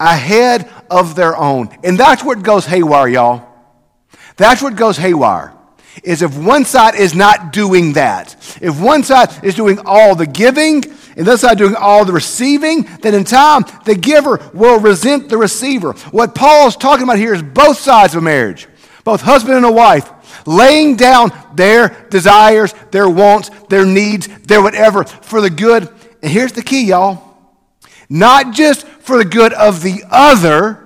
ahead 0.00 0.70
of 0.90 1.14
their 1.14 1.36
own. 1.36 1.68
And 1.82 1.98
that's 1.98 2.24
what 2.24 2.42
goes 2.42 2.66
haywire, 2.66 3.08
y'all. 3.08 3.48
That's 4.36 4.62
what 4.62 4.76
goes 4.76 4.96
haywire. 4.96 5.52
Is 6.02 6.22
if 6.22 6.36
one 6.36 6.64
side 6.64 6.96
is 6.96 7.14
not 7.14 7.52
doing 7.52 7.92
that, 7.92 8.34
if 8.60 8.80
one 8.80 9.04
side 9.04 9.44
is 9.44 9.54
doing 9.54 9.78
all 9.84 10.16
the 10.16 10.26
giving 10.26 10.82
and 11.16 11.28
other 11.28 11.36
side 11.36 11.56
doing 11.56 11.76
all 11.76 12.04
the 12.04 12.12
receiving, 12.12 12.82
then 13.00 13.14
in 13.14 13.22
time 13.22 13.64
the 13.84 13.94
giver 13.94 14.40
will 14.52 14.80
resent 14.80 15.28
the 15.28 15.36
receiver. 15.36 15.92
What 16.10 16.34
Paul 16.34 16.66
is 16.66 16.76
talking 16.76 17.04
about 17.04 17.18
here 17.18 17.32
is 17.32 17.42
both 17.42 17.78
sides 17.78 18.14
of 18.14 18.22
a 18.22 18.24
marriage, 18.24 18.66
both 19.04 19.20
husband 19.20 19.56
and 19.56 19.64
a 19.64 19.70
wife, 19.70 20.10
laying 20.46 20.96
down 20.96 21.30
their 21.54 22.06
desires, 22.10 22.74
their 22.90 23.08
wants, 23.08 23.50
their 23.68 23.86
needs, 23.86 24.26
their 24.26 24.62
whatever 24.62 25.04
for 25.04 25.40
the 25.40 25.50
good. 25.50 25.88
And 26.22 26.32
here's 26.32 26.52
the 26.52 26.62
key, 26.62 26.86
y'all 26.86 27.23
not 28.08 28.52
just 28.52 28.86
for 28.86 29.18
the 29.18 29.24
good 29.24 29.52
of 29.52 29.82
the 29.82 30.02
other 30.10 30.84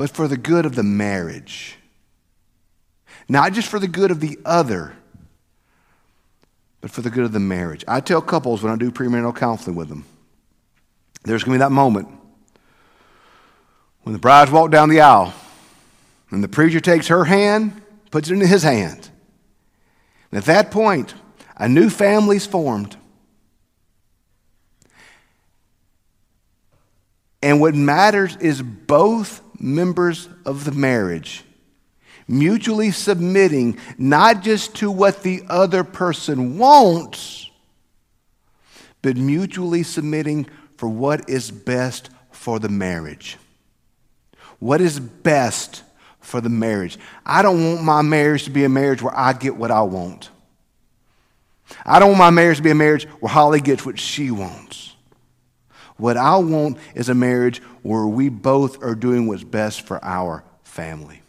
but 0.00 0.08
for 0.08 0.26
the 0.26 0.38
good 0.38 0.64
of 0.64 0.76
the 0.76 0.82
marriage. 0.82 1.76
Not 3.28 3.52
just 3.52 3.68
for 3.68 3.78
the 3.78 3.86
good 3.86 4.10
of 4.10 4.20
the 4.20 4.38
other, 4.46 4.94
but 6.80 6.90
for 6.90 7.02
the 7.02 7.10
good 7.10 7.24
of 7.24 7.32
the 7.32 7.38
marriage. 7.38 7.84
I 7.86 8.00
tell 8.00 8.22
couples 8.22 8.62
when 8.62 8.72
I 8.72 8.76
do 8.76 8.90
premarital 8.90 9.36
counseling 9.36 9.76
with 9.76 9.90
them, 9.90 10.06
there's 11.24 11.44
going 11.44 11.52
to 11.52 11.58
be 11.58 11.66
that 11.66 11.70
moment 11.70 12.08
when 14.04 14.14
the 14.14 14.18
brides 14.18 14.50
walk 14.50 14.70
down 14.70 14.88
the 14.88 15.02
aisle 15.02 15.34
and 16.30 16.42
the 16.42 16.48
preacher 16.48 16.80
takes 16.80 17.08
her 17.08 17.24
hand, 17.26 17.82
puts 18.10 18.30
it 18.30 18.32
into 18.32 18.46
his 18.46 18.62
hand. 18.62 19.10
And 20.30 20.38
at 20.38 20.46
that 20.46 20.70
point, 20.70 21.12
a 21.58 21.68
new 21.68 21.90
family's 21.90 22.46
formed. 22.46 22.96
And 27.42 27.60
what 27.60 27.74
matters 27.74 28.36
is 28.36 28.62
both 28.62 29.42
members 29.58 30.28
of 30.44 30.64
the 30.64 30.72
marriage 30.72 31.44
mutually 32.30 32.92
submitting 32.92 33.76
not 33.98 34.40
just 34.40 34.76
to 34.76 34.90
what 34.90 35.22
the 35.22 35.42
other 35.48 35.82
person 35.82 36.56
wants, 36.56 37.50
but 39.02 39.16
mutually 39.16 39.82
submitting 39.82 40.46
for 40.76 40.88
what 40.88 41.28
is 41.28 41.50
best 41.50 42.08
for 42.30 42.58
the 42.58 42.68
marriage. 42.68 43.36
What 44.60 44.80
is 44.80 45.00
best 45.00 45.82
for 46.20 46.40
the 46.40 46.48
marriage? 46.48 46.98
I 47.26 47.42
don't 47.42 47.64
want 47.64 47.82
my 47.82 48.02
marriage 48.02 48.44
to 48.44 48.50
be 48.50 48.64
a 48.64 48.68
marriage 48.68 49.02
where 49.02 49.16
I 49.16 49.32
get 49.32 49.56
what 49.56 49.70
I 49.70 49.82
want. 49.82 50.30
I 51.84 51.98
don't 51.98 52.10
want 52.10 52.18
my 52.18 52.30
marriage 52.30 52.58
to 52.58 52.62
be 52.62 52.70
a 52.70 52.74
marriage 52.74 53.04
where 53.20 53.30
Holly 53.30 53.60
gets 53.60 53.84
what 53.84 53.98
she 53.98 54.30
wants. 54.30 54.89
What 56.00 56.16
I 56.16 56.36
want 56.38 56.78
is 56.94 57.08
a 57.08 57.14
marriage 57.14 57.58
where 57.82 58.06
we 58.06 58.28
both 58.28 58.82
are 58.82 58.94
doing 58.94 59.26
what's 59.26 59.44
best 59.44 59.82
for 59.82 60.02
our 60.04 60.44
family. 60.62 61.22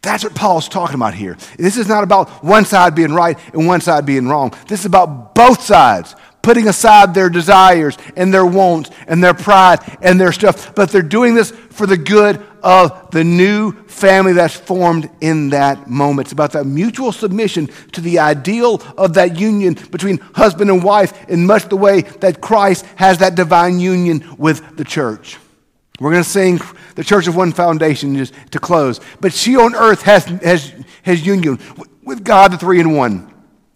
That's 0.00 0.22
what 0.22 0.34
Paul's 0.34 0.68
talking 0.68 0.94
about 0.94 1.14
here. 1.14 1.36
This 1.58 1.76
is 1.76 1.88
not 1.88 2.04
about 2.04 2.44
one 2.44 2.64
side 2.64 2.94
being 2.94 3.12
right 3.12 3.36
and 3.52 3.66
one 3.66 3.80
side 3.80 4.06
being 4.06 4.28
wrong. 4.28 4.54
This 4.68 4.80
is 4.80 4.86
about 4.86 5.34
both 5.34 5.62
sides 5.62 6.14
putting 6.42 6.68
aside 6.68 7.14
their 7.14 7.28
desires 7.28 7.96
and 8.16 8.32
their 8.32 8.46
wants 8.46 8.90
and 9.06 9.22
their 9.22 9.34
pride 9.34 9.80
and 10.00 10.20
their 10.20 10.32
stuff, 10.32 10.74
but 10.74 10.90
they're 10.90 11.02
doing 11.02 11.34
this 11.34 11.50
for 11.50 11.86
the 11.86 11.96
good 11.96 12.42
of 12.62 13.10
the 13.10 13.22
new 13.22 13.72
family 13.84 14.32
that's 14.32 14.56
formed 14.56 15.08
in 15.20 15.50
that 15.50 15.88
moment. 15.88 16.26
It's 16.26 16.32
about 16.32 16.52
that 16.52 16.64
mutual 16.64 17.12
submission 17.12 17.68
to 17.92 18.00
the 18.00 18.18
ideal 18.18 18.82
of 18.96 19.14
that 19.14 19.38
union 19.38 19.74
between 19.90 20.18
husband 20.18 20.70
and 20.70 20.82
wife 20.82 21.28
in 21.28 21.46
much 21.46 21.68
the 21.68 21.76
way 21.76 22.02
that 22.02 22.40
Christ 22.40 22.84
has 22.96 23.18
that 23.18 23.34
divine 23.34 23.78
union 23.78 24.36
with 24.38 24.76
the 24.76 24.84
church. 24.84 25.38
We're 26.00 26.12
going 26.12 26.22
to 26.22 26.28
sing 26.28 26.60
the 26.94 27.02
Church's 27.02 27.34
One 27.34 27.52
Foundation 27.52 28.16
just 28.16 28.32
to 28.52 28.60
close. 28.60 29.00
But 29.20 29.32
she 29.32 29.56
on 29.56 29.74
earth 29.74 30.02
has, 30.02 30.24
has, 30.24 30.72
has 31.02 31.26
union 31.26 31.58
with 32.04 32.24
God, 32.24 32.52
the 32.52 32.58
three 32.58 32.80
in 32.80 32.94
one. 32.94 33.27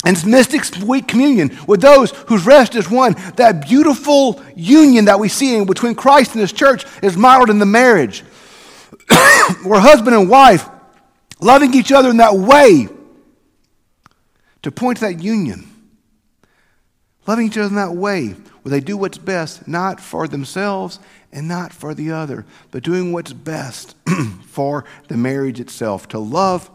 And 0.04 0.16
it's 0.16 0.26
mystic 0.26 0.64
sweet 0.64 1.06
communion 1.06 1.56
with 1.66 1.80
those 1.80 2.11
whose 2.28 2.44
rest 2.44 2.75
is 2.75 2.90
won. 2.90 3.14
That 3.37 3.68
beautiful 3.68 4.42
union 4.56 5.04
that 5.04 5.21
we 5.21 5.28
see 5.28 5.64
between 5.64 5.94
Christ 5.94 6.32
and 6.32 6.40
his 6.40 6.52
church 6.52 6.85
is 7.02 7.16
modeled 7.16 7.50
in 7.50 7.61
the 7.61 7.66
marriage. 7.66 8.21
Where 9.64 9.80
husband 9.80 10.16
and 10.16 10.28
wife 10.28 10.68
loving 11.40 11.75
each 11.75 11.92
other 11.92 12.11
in 12.11 12.16
that 12.16 12.35
way 12.35 12.88
to 14.62 14.73
point 14.73 14.99
to 14.99 15.06
that 15.06 15.23
union. 15.23 15.68
Loving 17.26 17.47
each 17.47 17.56
other 17.56 17.68
in 17.68 17.76
that 17.76 17.94
way 17.94 18.35
where 18.62 18.71
they 18.71 18.80
do 18.80 18.97
what's 18.97 19.18
best, 19.18 19.66
not 19.66 20.00
for 20.00 20.26
themselves 20.26 20.99
and 21.32 21.49
not 21.49 21.73
for 21.73 21.94
the 21.94 22.11
other, 22.12 22.44
but 22.71 22.82
doing 22.82 23.12
what's 23.12 23.32
best 23.32 23.94
for 24.47 24.85
the 25.09 25.16
marriage 25.16 25.61
itself. 25.61 26.09
To 26.09 26.18
love 26.18 26.71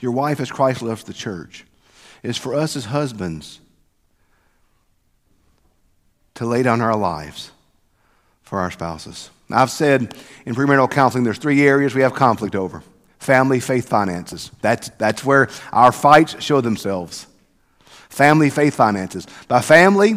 your 0.00 0.12
wife 0.12 0.40
as 0.40 0.50
Christ 0.50 0.82
loves 0.82 1.04
the 1.04 1.14
church. 1.14 1.64
It's 2.22 2.38
for 2.38 2.54
us 2.54 2.76
as 2.76 2.86
husbands 2.86 3.60
to 6.34 6.46
lay 6.46 6.62
down 6.62 6.80
our 6.80 6.96
lives 6.96 7.50
for 8.42 8.58
our 8.58 8.70
spouses. 8.70 9.30
I've 9.50 9.70
said 9.70 10.14
in 10.46 10.54
premarital 10.54 10.90
counseling 10.90 11.24
there's 11.24 11.38
three 11.38 11.66
areas 11.66 11.94
we 11.94 12.02
have 12.02 12.14
conflict 12.14 12.54
over 12.54 12.82
family, 13.18 13.58
faith, 13.58 13.88
finances. 13.88 14.50
That's, 14.60 14.90
that's 14.90 15.24
where 15.24 15.48
our 15.72 15.92
fights 15.92 16.42
show 16.42 16.60
themselves. 16.60 17.26
Family, 18.10 18.50
faith, 18.50 18.74
finances. 18.74 19.26
By 19.48 19.62
family, 19.62 20.14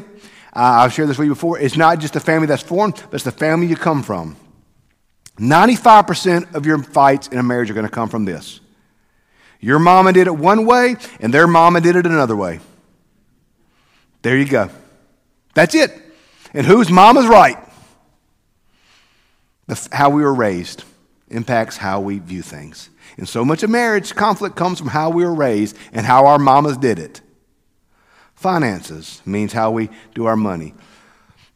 uh, 0.53 0.83
I've 0.83 0.91
shared 0.91 1.07
this 1.07 1.17
with 1.17 1.27
you 1.27 1.33
before, 1.33 1.57
it's 1.57 1.77
not 1.77 1.99
just 1.99 2.13
the 2.13 2.19
family 2.19 2.47
that's 2.47 2.63
formed, 2.63 2.95
but 2.95 3.13
it's 3.13 3.23
the 3.23 3.31
family 3.31 3.67
you 3.67 3.77
come 3.77 4.03
from. 4.03 4.35
95% 5.37 6.53
of 6.53 6.65
your 6.65 6.83
fights 6.83 7.27
in 7.29 7.37
a 7.37 7.43
marriage 7.43 7.71
are 7.71 7.73
going 7.73 7.85
to 7.85 7.91
come 7.91 8.09
from 8.09 8.25
this 8.25 8.59
Your 9.59 9.79
mama 9.79 10.13
did 10.13 10.27
it 10.27 10.35
one 10.35 10.65
way, 10.65 10.95
and 11.19 11.33
their 11.33 11.47
mama 11.47 11.81
did 11.81 11.95
it 11.95 12.05
another 12.05 12.35
way. 12.35 12.59
There 14.21 14.37
you 14.37 14.45
go. 14.45 14.69
That's 15.53 15.73
it. 15.73 15.91
And 16.53 16.65
whose 16.65 16.89
mama's 16.89 17.27
right? 17.27 17.57
The, 19.67 19.87
how 19.91 20.09
we 20.09 20.21
were 20.21 20.33
raised 20.33 20.83
impacts 21.29 21.77
how 21.77 21.99
we 21.99 22.19
view 22.19 22.41
things. 22.41 22.89
And 23.17 23.27
so 23.27 23.43
much 23.43 23.63
of 23.63 23.69
marriage 23.69 24.15
conflict 24.15 24.55
comes 24.55 24.79
from 24.79 24.87
how 24.87 25.09
we 25.09 25.25
were 25.25 25.33
raised 25.33 25.77
and 25.91 26.05
how 26.05 26.27
our 26.27 26.39
mamas 26.39 26.77
did 26.77 26.99
it. 26.99 27.21
Finances 28.35 29.21
means 29.25 29.51
how 29.51 29.71
we 29.71 29.89
do 30.13 30.25
our 30.25 30.35
money. 30.35 30.73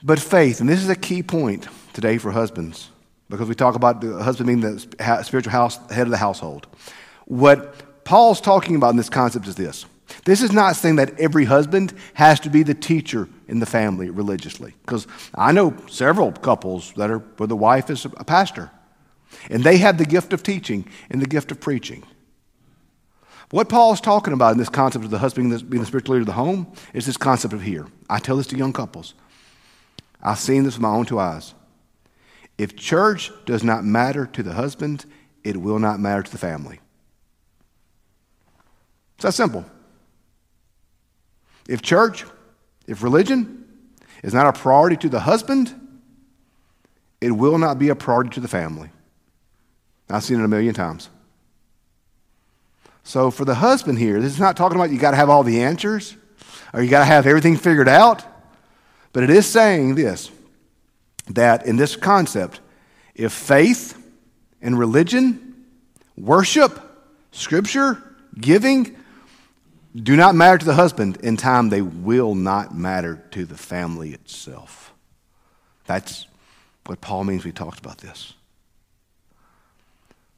But 0.03 0.19
faith, 0.19 0.59
and 0.59 0.67
this 0.67 0.81
is 0.81 0.89
a 0.89 0.95
key 0.95 1.21
point 1.21 1.67
today 1.93 2.17
for 2.17 2.31
husbands, 2.31 2.89
because 3.29 3.47
we 3.47 3.55
talk 3.55 3.75
about 3.75 4.01
the 4.01 4.21
husband 4.23 4.47
being 4.47 4.61
the 4.61 4.79
spiritual 5.23 5.51
house, 5.51 5.77
head 5.91 6.07
of 6.07 6.11
the 6.11 6.17
household. 6.17 6.67
What 7.25 7.90
Paul's 8.11 8.41
talking 8.41 8.75
about 8.75 8.89
in 8.89 8.97
this 8.97 9.09
concept 9.09 9.47
is 9.47 9.55
this. 9.55 9.85
This 10.25 10.41
is 10.41 10.51
not 10.51 10.75
saying 10.75 10.97
that 10.97 11.17
every 11.17 11.45
husband 11.45 11.93
has 12.13 12.41
to 12.41 12.49
be 12.49 12.61
the 12.61 12.73
teacher 12.73 13.29
in 13.47 13.61
the 13.61 13.65
family 13.65 14.09
religiously, 14.09 14.73
because 14.81 15.07
I 15.33 15.53
know 15.53 15.77
several 15.87 16.33
couples 16.33 16.91
that 16.97 17.09
are 17.09 17.19
where 17.19 17.47
the 17.47 17.55
wife 17.55 17.89
is 17.89 18.03
a 18.03 18.25
pastor, 18.25 18.69
and 19.49 19.63
they 19.63 19.77
have 19.77 19.97
the 19.97 20.03
gift 20.03 20.33
of 20.33 20.43
teaching 20.43 20.89
and 21.09 21.21
the 21.21 21.25
gift 21.25 21.53
of 21.53 21.61
preaching. 21.61 22.03
What 23.49 23.69
Paul 23.69 23.93
is 23.93 24.01
talking 24.01 24.33
about 24.33 24.51
in 24.51 24.57
this 24.57 24.67
concept 24.67 25.05
of 25.05 25.11
the 25.11 25.19
husband 25.19 25.69
being 25.69 25.79
the 25.79 25.87
spiritual 25.87 26.15
leader 26.15 26.23
of 26.23 26.27
the 26.27 26.33
home 26.33 26.67
is 26.93 27.05
this 27.05 27.15
concept 27.15 27.53
of 27.53 27.61
here. 27.61 27.87
I 28.09 28.19
tell 28.19 28.35
this 28.35 28.47
to 28.47 28.57
young 28.57 28.73
couples. 28.73 29.13
I've 30.21 30.37
seen 30.37 30.63
this 30.63 30.73
with 30.73 30.81
my 30.81 30.89
own 30.89 31.05
two 31.05 31.19
eyes. 31.19 31.53
If 32.57 32.75
church 32.75 33.31
does 33.45 33.63
not 33.63 33.85
matter 33.85 34.25
to 34.25 34.43
the 34.43 34.55
husband, 34.55 35.05
it 35.45 35.55
will 35.55 35.79
not 35.79 36.01
matter 36.01 36.23
to 36.23 36.31
the 36.31 36.37
family. 36.37 36.81
It's 39.21 39.37
that 39.37 39.43
simple. 39.43 39.63
If 41.69 41.83
church, 41.83 42.25
if 42.87 43.03
religion 43.03 43.67
is 44.23 44.33
not 44.33 44.47
a 44.47 44.59
priority 44.59 44.97
to 44.97 45.09
the 45.09 45.19
husband, 45.19 45.79
it 47.21 47.29
will 47.29 47.59
not 47.59 47.77
be 47.77 47.89
a 47.89 47.95
priority 47.95 48.31
to 48.31 48.39
the 48.39 48.47
family. 48.47 48.89
I've 50.09 50.23
seen 50.23 50.39
it 50.39 50.43
a 50.43 50.47
million 50.47 50.73
times. 50.73 51.11
So 53.03 53.29
for 53.29 53.45
the 53.45 53.53
husband 53.53 53.99
here, 53.99 54.19
this 54.19 54.33
is 54.33 54.39
not 54.39 54.57
talking 54.57 54.75
about 54.75 54.89
you 54.89 54.97
got 54.97 55.11
to 55.11 55.17
have 55.17 55.29
all 55.29 55.43
the 55.43 55.61
answers 55.61 56.17
or 56.73 56.81
you 56.81 56.89
got 56.89 57.01
to 57.01 57.05
have 57.05 57.27
everything 57.27 57.57
figured 57.57 57.87
out. 57.87 58.23
But 59.13 59.21
it 59.21 59.29
is 59.29 59.45
saying 59.45 59.93
this 59.93 60.31
that 61.27 61.67
in 61.67 61.75
this 61.75 61.95
concept, 61.95 62.59
if 63.13 63.31
faith 63.31 64.03
and 64.63 64.79
religion, 64.79 65.67
worship, 66.17 66.81
scripture, 67.31 68.01
giving 68.39 68.97
do 69.95 70.15
not 70.15 70.35
matter 70.35 70.57
to 70.57 70.65
the 70.65 70.73
husband, 70.73 71.17
in 71.17 71.37
time 71.37 71.69
they 71.69 71.81
will 71.81 72.35
not 72.35 72.75
matter 72.75 73.23
to 73.31 73.45
the 73.45 73.57
family 73.57 74.13
itself. 74.13 74.93
That's 75.85 76.27
what 76.85 77.01
Paul 77.01 77.25
means 77.25 77.43
we 77.43 77.51
talked 77.51 77.79
about 77.79 77.97
this. 77.97 78.33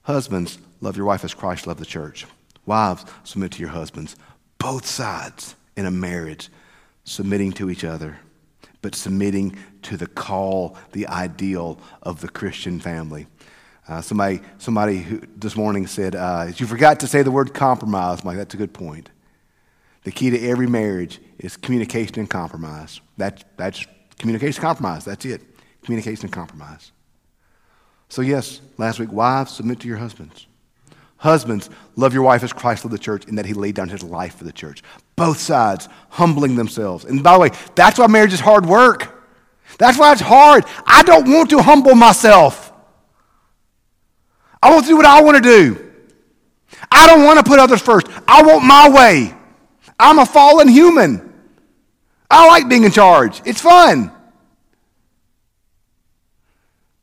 Husbands, 0.04 0.58
love 0.82 0.98
your 0.98 1.06
wife 1.06 1.24
as 1.24 1.34
Christ 1.34 1.68
loved 1.68 1.80
the 1.80 1.86
church. 1.86 2.26
Wives, 2.66 3.06
submit 3.24 3.52
to 3.54 3.60
your 3.60 3.70
husbands. 3.70 4.16
Both 4.58 4.86
sides 4.86 5.56
in 5.78 5.86
a 5.86 5.92
marriage 5.92 6.50
submitting 7.04 7.52
to 7.54 7.70
each 7.70 7.84
other, 7.84 8.18
but 8.82 8.96
submitting 8.96 9.58
to 9.84 9.98
the 9.98 10.08
call, 10.08 10.78
the 10.92 11.08
ideal 11.08 11.80
of 12.02 12.22
the 12.22 12.30
Christian 12.30 12.80
family. 12.80 13.28
Uh, 13.88 14.02
somebody, 14.02 14.40
somebody 14.58 14.98
who 14.98 15.22
this 15.36 15.56
morning 15.56 15.88
said, 15.88 16.16
uh, 16.16 16.48
"You 16.56 16.66
forgot 16.66 17.02
to 17.02 17.08
say 17.08 17.22
the 17.22 17.32
word 17.32 17.54
compromise." 17.54 18.22
I'm 18.22 18.28
like, 18.28 18.38
that's 18.38 18.54
a 18.54 18.58
good 18.58 18.74
point. 18.74 19.10
The 20.04 20.12
key 20.12 20.30
to 20.30 20.48
every 20.48 20.68
marriage 20.68 21.20
is 21.40 21.56
communication 21.58 22.20
and 22.20 22.30
compromise. 22.30 23.00
That, 23.18 23.44
that's 23.58 23.86
communication 24.20 24.60
and 24.60 24.68
compromise. 24.68 25.06
That's 25.06 25.26
it. 25.26 25.42
Communication 25.84 26.26
and 26.26 26.34
compromise. 26.34 26.92
So, 28.10 28.22
yes, 28.22 28.62
last 28.78 29.00
week, 29.00 29.12
wives, 29.12 29.54
submit 29.54 29.80
to 29.82 29.88
your 29.88 29.98
husbands. 29.98 30.48
Husbands, 31.18 31.70
love 31.96 32.14
your 32.14 32.24
wife 32.24 32.44
as 32.44 32.52
Christ 32.52 32.84
loved 32.84 32.94
the 32.94 33.00
church 33.00 33.26
in 33.26 33.36
that 33.36 33.46
he 33.46 33.54
laid 33.54 33.76
down 33.76 33.88
his 33.88 34.04
life 34.04 34.36
for 34.36 34.44
the 34.44 34.52
church. 34.52 34.84
Both 35.16 35.40
sides 35.40 35.88
humbling 36.10 36.56
themselves. 36.56 37.06
And 37.06 37.24
by 37.24 37.34
the 37.34 37.40
way, 37.40 37.50
that's 37.76 37.98
why 37.98 38.08
marriage 38.08 38.34
is 38.34 38.42
hard 38.42 38.66
work. 38.66 39.10
That's 39.78 39.98
why 39.98 40.12
it's 40.12 40.22
hard. 40.22 40.66
I 40.86 41.04
don't 41.04 41.32
want 41.32 41.50
to 41.52 41.62
humble 41.62 41.96
myself. 41.96 42.74
I 44.62 44.70
want 44.70 44.84
to 44.84 44.90
do 44.90 44.98
what 44.98 45.06
I 45.06 45.22
want 45.22 45.42
to 45.42 45.50
do. 45.50 45.92
I 46.92 47.08
don't 47.08 47.24
want 47.24 47.40
to 47.40 47.44
put 47.44 47.60
others 47.60 47.82
first. 47.82 48.08
I 48.28 48.44
want 48.44 48.66
my 48.66 48.90
way. 48.90 49.34
I'm 50.04 50.20
a 50.20 50.26
fallen 50.26 50.68
human. 50.68 51.34
I 52.30 52.46
like 52.48 52.68
being 52.68 52.84
in 52.84 52.92
charge. 52.92 53.42
It's 53.46 53.62
fun. 53.62 54.12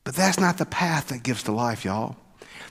But 0.04 0.14
that's 0.14 0.38
not 0.38 0.58
the 0.58 0.66
path 0.66 1.08
that 1.08 1.22
gives 1.22 1.44
to 1.44 1.52
life, 1.52 1.84
y'all. 1.84 2.16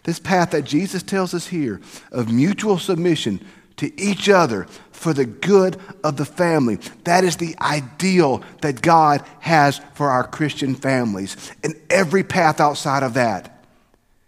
This 0.03 0.19
path 0.19 0.51
that 0.51 0.65
Jesus 0.65 1.01
tells 1.01 1.33
us 1.33 1.47
here 1.47 1.81
of 2.11 2.31
mutual 2.31 2.77
submission 2.77 3.43
to 3.77 3.99
each 3.99 4.29
other 4.29 4.67
for 4.91 5.13
the 5.13 5.25
good 5.25 5.77
of 6.03 6.17
the 6.17 6.25
family. 6.25 6.75
That 7.05 7.23
is 7.23 7.37
the 7.37 7.55
ideal 7.59 8.43
that 8.61 8.83
God 8.83 9.23
has 9.39 9.81
for 9.95 10.09
our 10.09 10.27
Christian 10.27 10.75
families. 10.75 11.37
And 11.63 11.75
every 11.89 12.23
path 12.23 12.59
outside 12.59 13.01
of 13.01 13.15
that 13.15 13.65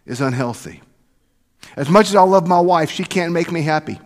is 0.07 0.19
unhealthy. 0.19 0.81
As 1.75 1.89
much 1.89 2.07
as 2.09 2.15
I 2.15 2.23
love 2.23 2.47
my 2.47 2.59
wife, 2.59 2.89
she 2.89 3.03
can't 3.03 3.33
make 3.33 3.51
me 3.51 3.61
happy. 3.61 3.99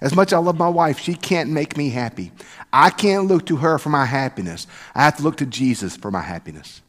As 0.00 0.14
much 0.14 0.28
as 0.28 0.34
I 0.34 0.38
love 0.38 0.58
my 0.58 0.68
wife, 0.68 0.98
she 0.98 1.14
can't 1.14 1.50
make 1.50 1.76
me 1.76 1.90
happy. 1.90 2.30
I 2.72 2.90
can't 2.90 3.26
look 3.26 3.46
to 3.46 3.56
her 3.56 3.78
for 3.78 3.88
my 3.88 4.04
happiness. 4.04 4.66
I 4.94 5.02
have 5.02 5.16
to 5.16 5.22
look 5.22 5.36
to 5.38 5.46
Jesus 5.46 5.96
for 5.96 6.10
my 6.10 6.20
happiness. 6.20 6.82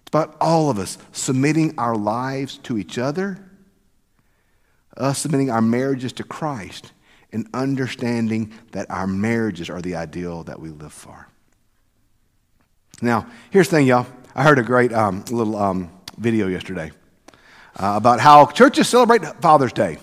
It's 0.00 0.08
about 0.08 0.36
all 0.40 0.70
of 0.70 0.78
us 0.78 0.96
submitting 1.12 1.78
our 1.78 1.96
lives 1.96 2.58
to 2.58 2.78
each 2.78 2.96
other, 2.96 3.38
us 4.96 5.18
submitting 5.18 5.50
our 5.50 5.60
marriages 5.60 6.12
to 6.14 6.24
Christ, 6.24 6.92
and 7.30 7.46
understanding 7.52 8.52
that 8.72 8.90
our 8.90 9.06
marriages 9.06 9.68
are 9.68 9.82
the 9.82 9.96
ideal 9.96 10.44
that 10.44 10.60
we 10.60 10.70
live 10.70 10.92
for. 10.92 11.28
Now, 13.02 13.26
here's 13.50 13.68
the 13.68 13.76
thing, 13.76 13.86
y'all. 13.86 14.06
I 14.34 14.44
heard 14.44 14.58
a 14.58 14.62
great 14.62 14.92
um, 14.92 15.24
little 15.30 15.56
um, 15.56 15.90
video 16.16 16.46
yesterday 16.46 16.90
uh, 17.76 17.94
about 17.96 18.18
how 18.18 18.46
churches 18.46 18.88
celebrate 18.88 19.24
Father's 19.42 19.72
Day. 19.72 19.98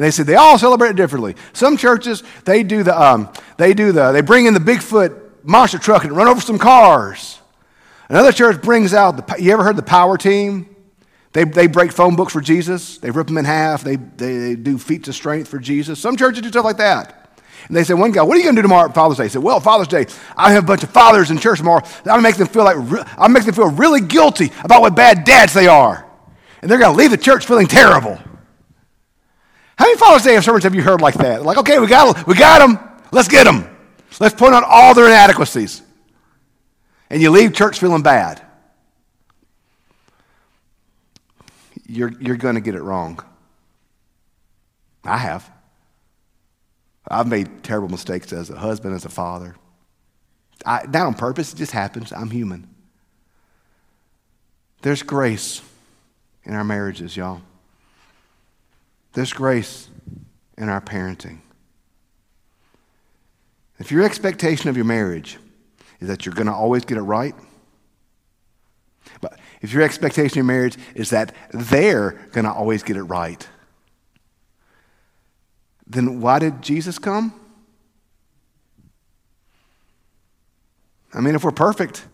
And 0.00 0.06
they 0.06 0.10
said 0.10 0.24
they 0.24 0.36
all 0.36 0.56
celebrate 0.56 0.92
it 0.92 0.96
differently. 0.96 1.36
Some 1.52 1.76
churches, 1.76 2.22
they 2.46 2.62
do 2.62 2.82
the, 2.82 2.98
um, 2.98 3.28
they 3.58 3.74
do 3.74 3.92
the, 3.92 4.12
they 4.12 4.22
bring 4.22 4.46
in 4.46 4.54
the 4.54 4.58
Bigfoot 4.58 5.44
monster 5.44 5.76
truck 5.76 6.04
and 6.04 6.16
run 6.16 6.26
over 6.26 6.40
some 6.40 6.58
cars. 6.58 7.38
Another 8.08 8.32
church 8.32 8.62
brings 8.62 8.94
out, 8.94 9.18
the, 9.18 9.42
you 9.42 9.52
ever 9.52 9.62
heard 9.62 9.76
the 9.76 9.82
power 9.82 10.16
team? 10.16 10.74
They, 11.34 11.44
they 11.44 11.66
break 11.66 11.92
phone 11.92 12.16
books 12.16 12.32
for 12.32 12.40
Jesus. 12.40 12.96
They 12.96 13.10
rip 13.10 13.26
them 13.26 13.36
in 13.36 13.44
half. 13.44 13.84
They, 13.84 13.96
they, 13.96 14.38
they 14.38 14.54
do 14.54 14.78
feats 14.78 15.06
of 15.08 15.14
strength 15.14 15.48
for 15.48 15.58
Jesus. 15.58 16.00
Some 16.00 16.16
churches 16.16 16.40
do 16.40 16.48
stuff 16.48 16.64
like 16.64 16.78
that. 16.78 17.38
And 17.68 17.76
they 17.76 17.84
said, 17.84 17.98
one 17.98 18.10
guy, 18.10 18.22
what 18.22 18.36
are 18.36 18.38
you 18.38 18.44
going 18.44 18.56
to 18.56 18.62
do 18.62 18.68
tomorrow 18.68 18.88
at 18.88 18.94
Father's 18.94 19.18
Day? 19.18 19.24
He 19.24 19.28
said, 19.28 19.42
well, 19.42 19.60
Father's 19.60 19.88
Day, 19.88 20.06
I 20.34 20.52
have 20.54 20.64
a 20.64 20.66
bunch 20.66 20.82
of 20.82 20.88
fathers 20.88 21.30
in 21.30 21.36
church 21.36 21.58
tomorrow. 21.58 21.86
I'll 22.06 22.22
make 22.22 22.36
them 22.36 22.46
feel 22.46 22.64
like, 22.64 22.78
I'll 23.18 23.28
make 23.28 23.44
them 23.44 23.54
feel 23.54 23.68
really 23.68 24.00
guilty 24.00 24.50
about 24.64 24.80
what 24.80 24.96
bad 24.96 25.24
dads 25.24 25.52
they 25.52 25.66
are. 25.66 26.06
And 26.62 26.70
they're 26.70 26.78
going 26.78 26.94
to 26.94 26.98
leave 26.98 27.10
the 27.10 27.18
church 27.18 27.44
feeling 27.44 27.66
terrible. 27.66 28.18
How 29.80 29.86
many 29.86 29.96
Father's 29.96 30.24
Day 30.24 30.38
sermons 30.42 30.64
have 30.64 30.74
you 30.74 30.82
heard 30.82 31.00
like 31.00 31.14
that? 31.14 31.42
Like, 31.42 31.56
okay, 31.56 31.78
we 31.78 31.86
got, 31.86 32.26
we 32.26 32.34
got 32.34 32.58
them. 32.58 32.78
Let's 33.12 33.28
get 33.28 33.44
them. 33.44 33.66
Let's 34.20 34.34
point 34.34 34.52
out 34.52 34.62
all 34.62 34.92
their 34.92 35.06
inadequacies 35.06 35.80
and 37.08 37.22
you 37.22 37.30
leave 37.30 37.54
church 37.54 37.78
feeling 37.80 38.02
bad, 38.02 38.42
you're, 41.86 42.12
you're 42.20 42.36
going 42.36 42.56
to 42.56 42.60
get 42.60 42.74
it 42.74 42.82
wrong. 42.82 43.24
I 45.02 45.16
have. 45.16 45.50
I've 47.08 47.26
made 47.26 47.64
terrible 47.64 47.88
mistakes 47.88 48.34
as 48.34 48.50
a 48.50 48.58
husband, 48.58 48.94
as 48.94 49.06
a 49.06 49.08
father. 49.08 49.56
I, 50.66 50.84
not 50.90 51.06
on 51.06 51.14
purpose, 51.14 51.54
it 51.54 51.56
just 51.56 51.72
happens. 51.72 52.12
I'm 52.12 52.30
human. 52.30 52.68
There's 54.82 55.02
grace 55.02 55.62
in 56.44 56.52
our 56.52 56.64
marriages, 56.64 57.16
y'all. 57.16 57.40
There's 59.12 59.32
grace 59.32 59.88
in 60.56 60.68
our 60.68 60.80
parenting. 60.80 61.38
If 63.78 63.90
your 63.90 64.04
expectation 64.04 64.68
of 64.68 64.76
your 64.76 64.84
marriage 64.84 65.38
is 66.00 66.08
that 66.08 66.24
you're 66.24 66.34
going 66.34 66.46
to 66.46 66.52
always 66.52 66.84
get 66.84 66.98
it 66.98 67.02
right. 67.02 67.34
But 69.20 69.38
if 69.60 69.72
your 69.72 69.82
expectation 69.82 70.38
in 70.38 70.46
marriage 70.46 70.76
is 70.94 71.10
that 71.10 71.34
they're 71.52 72.12
going 72.32 72.44
to 72.44 72.52
always 72.52 72.82
get 72.82 72.96
it 72.96 73.02
right, 73.02 73.46
then 75.86 76.20
why 76.20 76.38
did 76.38 76.62
Jesus 76.62 76.98
come? 76.98 77.34
I 81.12 81.20
mean, 81.20 81.34
if 81.34 81.42
we're 81.42 81.50
perfect 81.50 82.06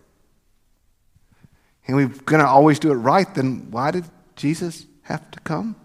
and 1.85 1.95
we're 1.95 2.07
going 2.07 2.41
to 2.41 2.47
always 2.47 2.79
do 2.79 2.91
it 2.91 2.95
right, 2.95 3.33
then 3.35 3.69
why 3.71 3.91
did 3.91 4.05
Jesus 4.35 4.87
have 5.03 5.29
to 5.31 5.39
come? 5.41 5.75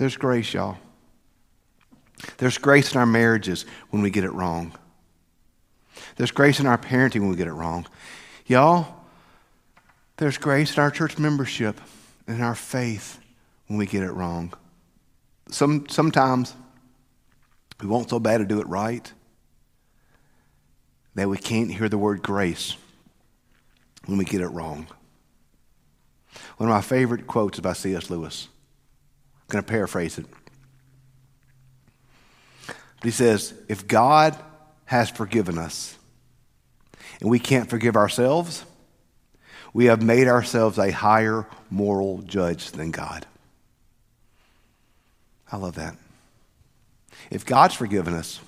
There's 0.00 0.16
grace, 0.16 0.54
y'all. 0.54 0.78
There's 2.38 2.56
grace 2.56 2.94
in 2.94 2.98
our 2.98 3.04
marriages 3.04 3.66
when 3.90 4.00
we 4.00 4.08
get 4.08 4.24
it 4.24 4.32
wrong. 4.32 4.72
There's 6.16 6.30
grace 6.30 6.58
in 6.58 6.64
our 6.64 6.78
parenting 6.78 7.20
when 7.20 7.28
we 7.28 7.36
get 7.36 7.48
it 7.48 7.52
wrong. 7.52 7.86
Y'all, 8.46 9.04
there's 10.16 10.38
grace 10.38 10.74
in 10.74 10.82
our 10.82 10.90
church 10.90 11.18
membership 11.18 11.78
and 12.26 12.38
in 12.38 12.42
our 12.42 12.54
faith 12.54 13.20
when 13.66 13.78
we 13.78 13.84
get 13.84 14.02
it 14.02 14.12
wrong. 14.12 14.54
Some, 15.50 15.86
sometimes 15.90 16.54
we 17.82 17.86
want 17.86 18.08
so 18.08 18.18
bad 18.18 18.38
to 18.38 18.46
do 18.46 18.58
it 18.62 18.66
right 18.68 19.12
that 21.14 21.28
we 21.28 21.36
can't 21.36 21.70
hear 21.70 21.90
the 21.90 21.98
word 21.98 22.22
grace 22.22 22.74
when 24.06 24.16
we 24.16 24.24
get 24.24 24.40
it 24.40 24.48
wrong. 24.48 24.86
One 26.56 26.70
of 26.70 26.74
my 26.74 26.80
favorite 26.80 27.26
quotes 27.26 27.58
is 27.58 27.60
by 27.60 27.74
C.S. 27.74 28.08
Lewis. 28.08 28.48
Going 29.50 29.64
to 29.64 29.68
paraphrase 29.68 30.16
it. 30.16 30.26
But 32.66 33.04
he 33.04 33.10
says, 33.10 33.52
If 33.68 33.88
God 33.88 34.38
has 34.84 35.10
forgiven 35.10 35.58
us 35.58 35.96
and 37.20 37.28
we 37.28 37.40
can't 37.40 37.68
forgive 37.68 37.96
ourselves, 37.96 38.64
we 39.72 39.86
have 39.86 40.02
made 40.02 40.28
ourselves 40.28 40.78
a 40.78 40.92
higher 40.92 41.46
moral 41.68 42.22
judge 42.22 42.70
than 42.70 42.92
God. 42.92 43.26
I 45.50 45.56
love 45.56 45.74
that. 45.74 45.96
If 47.28 47.44
God's 47.44 47.74
forgiven 47.74 48.14
us 48.14 48.38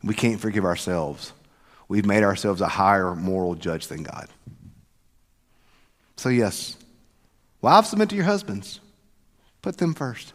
and 0.00 0.08
we 0.08 0.14
can't 0.14 0.40
forgive 0.40 0.64
ourselves, 0.64 1.34
we've 1.86 2.06
made 2.06 2.22
ourselves 2.22 2.62
a 2.62 2.68
higher 2.68 3.14
moral 3.14 3.56
judge 3.56 3.88
than 3.88 4.04
God. 4.04 4.28
So, 6.16 6.30
yes, 6.30 6.78
wives, 7.60 7.90
submit 7.90 8.08
to 8.08 8.16
your 8.16 8.24
husbands. 8.24 8.80
Put 9.62 9.78
them 9.78 9.94
first. 9.94 10.32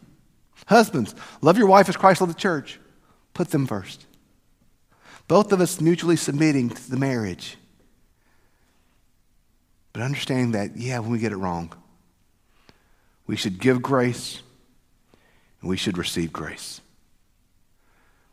Husbands, 0.68 1.16
love 1.42 1.58
your 1.58 1.68
wife 1.68 1.90
as 1.90 1.98
Christ 1.98 2.22
loved 2.22 2.34
the 2.34 2.40
church. 2.40 2.80
Put 3.34 3.50
them 3.50 3.68
first. 3.68 4.06
Both 5.28 5.52
of 5.52 5.62
us 5.62 5.82
mutually 5.82 6.16
submitting 6.16 6.70
to 6.70 6.90
the 6.90 6.98
marriage. 6.98 7.58
But 9.94 10.02
understanding 10.02 10.52
that, 10.52 10.76
yeah, 10.78 11.00
when 11.00 11.12
we 11.12 11.20
get 11.20 11.32
it 11.32 11.38
wrong, 11.38 11.74
we 13.28 13.36
should 13.36 13.60
give 13.60 13.82
grace 13.82 14.42
and 15.62 15.70
we 15.70 15.78
should 15.78 15.98
receive 15.98 16.32
grace. 16.32 16.82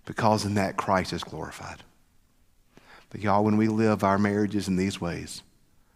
Because 0.05 0.45
in 0.45 0.55
that, 0.55 0.77
Christ 0.77 1.13
is 1.13 1.25
glorified. 1.25 1.83
But 3.11 3.21
y'all, 3.21 3.45
when 3.45 3.57
we 3.57 3.69
live 3.69 4.03
our 4.03 4.19
marriages 4.19 4.69
in 4.69 4.77
these 4.77 5.01
ways, 5.01 5.43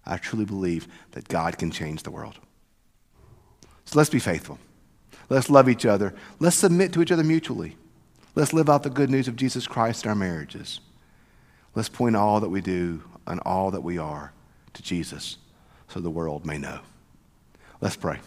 I 0.04 0.16
truly 0.18 0.44
believe 0.44 0.86
that 1.12 1.28
God 1.28 1.58
can 1.58 1.70
change 1.70 2.02
the 2.02 2.10
world. 2.10 2.38
So 3.84 3.98
let's 3.98 4.10
be 4.10 4.18
faithful. 4.18 4.58
Let's 5.28 5.50
love 5.50 5.68
each 5.68 5.86
other. 5.86 6.14
Let's 6.38 6.56
submit 6.56 6.92
to 6.92 7.02
each 7.02 7.12
other 7.12 7.24
mutually. 7.24 7.76
Let's 8.34 8.52
live 8.52 8.68
out 8.68 8.82
the 8.82 8.90
good 8.90 9.10
news 9.10 9.28
of 9.28 9.36
Jesus 9.36 9.66
Christ 9.66 10.04
in 10.04 10.10
our 10.10 10.14
marriages. 10.14 10.80
Let's 11.74 11.88
point 11.88 12.16
all 12.16 12.40
that 12.40 12.48
we 12.48 12.60
do 12.60 13.02
and 13.26 13.40
all 13.40 13.70
that 13.70 13.82
we 13.82 13.98
are 13.98 14.32
to 14.74 14.82
Jesus 14.82 15.38
so 15.88 16.00
the 16.00 16.10
world 16.10 16.46
may 16.46 16.58
know. 16.58 16.80
Let's 17.80 17.96
pray. 17.96 18.18